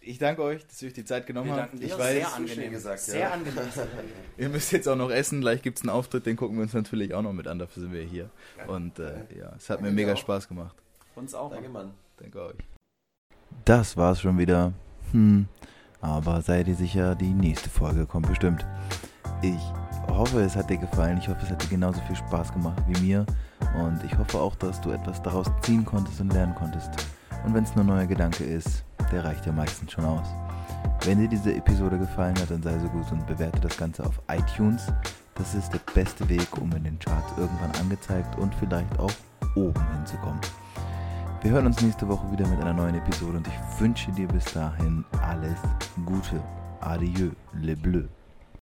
Ich 0.00 0.18
danke 0.18 0.42
euch, 0.42 0.64
dass 0.66 0.80
ihr 0.82 0.88
euch 0.88 0.94
die 0.94 1.04
Zeit 1.04 1.26
genommen 1.26 1.50
habt. 1.50 1.74
Ich 1.82 1.98
weiß, 1.98 2.12
sehr 2.12 2.34
angenehm 2.34 2.70
gesagt. 2.70 3.00
Sehr 3.00 3.20
ja. 3.20 3.30
angenehm. 3.30 3.64
ihr 4.38 4.48
müsst 4.48 4.70
jetzt 4.70 4.86
auch 4.86 4.96
noch 4.96 5.10
essen. 5.10 5.40
Gleich 5.40 5.62
gibt 5.62 5.78
es 5.78 5.82
einen 5.82 5.90
Auftritt, 5.90 6.26
den 6.26 6.36
gucken 6.36 6.56
wir 6.56 6.62
uns 6.62 6.72
natürlich 6.72 7.14
auch 7.14 7.22
noch 7.22 7.32
mit 7.32 7.48
an. 7.48 7.58
Dafür 7.58 7.82
sind 7.84 7.92
wir 7.92 8.02
hier. 8.02 8.30
Und 8.68 8.98
äh, 8.98 9.24
ja, 9.36 9.54
es 9.56 9.70
hat 9.70 9.78
danke 9.78 9.90
mir 9.90 9.92
mega 9.92 10.12
auch. 10.12 10.18
Spaß 10.18 10.46
gemacht. 10.46 10.81
Uns 11.14 11.34
auch. 11.34 11.50
Danke, 11.50 11.68
Mann. 11.68 11.92
Danke 12.16 12.42
euch. 12.42 12.56
Das 13.64 13.96
war's 13.96 14.20
schon 14.20 14.38
wieder. 14.38 14.72
Hm. 15.12 15.46
Aber 16.00 16.42
seid 16.42 16.66
ihr 16.66 16.74
sicher, 16.74 17.14
die 17.14 17.32
nächste 17.32 17.70
Folge 17.70 18.06
kommt 18.06 18.28
bestimmt. 18.28 18.66
Ich 19.42 19.62
hoffe, 20.08 20.40
es 20.40 20.56
hat 20.56 20.70
dir 20.70 20.78
gefallen. 20.78 21.18
Ich 21.18 21.28
hoffe, 21.28 21.44
es 21.44 21.50
hat 21.50 21.62
dir 21.62 21.68
genauso 21.68 22.00
viel 22.02 22.16
Spaß 22.16 22.52
gemacht 22.52 22.82
wie 22.88 23.00
mir. 23.00 23.26
Und 23.80 24.02
ich 24.04 24.16
hoffe 24.18 24.38
auch, 24.38 24.56
dass 24.56 24.80
du 24.80 24.90
etwas 24.90 25.22
daraus 25.22 25.46
ziehen 25.62 25.84
konntest 25.84 26.20
und 26.20 26.32
lernen 26.32 26.54
konntest. 26.54 26.90
Und 27.44 27.54
wenn 27.54 27.64
es 27.64 27.74
nur 27.74 27.84
ein 27.84 27.88
neuer 27.88 28.06
Gedanke 28.06 28.44
ist, 28.44 28.84
der 29.10 29.24
reicht 29.24 29.46
ja 29.46 29.52
meistens 29.52 29.92
schon 29.92 30.04
aus. 30.04 30.26
Wenn 31.04 31.18
dir 31.18 31.28
diese 31.28 31.54
Episode 31.54 31.98
gefallen 31.98 32.38
hat, 32.38 32.50
dann 32.50 32.62
sei 32.62 32.78
so 32.78 32.88
gut 32.88 33.10
und 33.12 33.26
bewerte 33.26 33.60
das 33.60 33.76
Ganze 33.76 34.04
auf 34.04 34.20
iTunes. 34.28 34.86
Das 35.34 35.54
ist 35.54 35.72
der 35.72 35.80
beste 35.94 36.28
Weg, 36.28 36.56
um 36.58 36.70
in 36.72 36.84
den 36.84 36.98
Charts 36.98 37.32
irgendwann 37.36 37.72
angezeigt 37.80 38.38
und 38.38 38.54
vielleicht 38.56 38.98
auch 38.98 39.12
oben 39.56 39.84
hinzukommen. 39.96 40.40
Wir 41.42 41.50
hören 41.50 41.66
uns 41.66 41.82
nächste 41.82 42.08
Woche 42.08 42.30
wieder 42.30 42.46
mit 42.46 42.60
einer 42.60 42.72
neuen 42.72 42.94
Episode 42.94 43.38
und 43.38 43.48
ich 43.48 43.80
wünsche 43.80 44.12
dir 44.12 44.28
bis 44.28 44.44
dahin 44.44 45.04
alles 45.22 45.58
Gute. 46.06 46.40
Adieu, 46.80 47.30
le 47.60 47.74
bleu. 47.74 48.04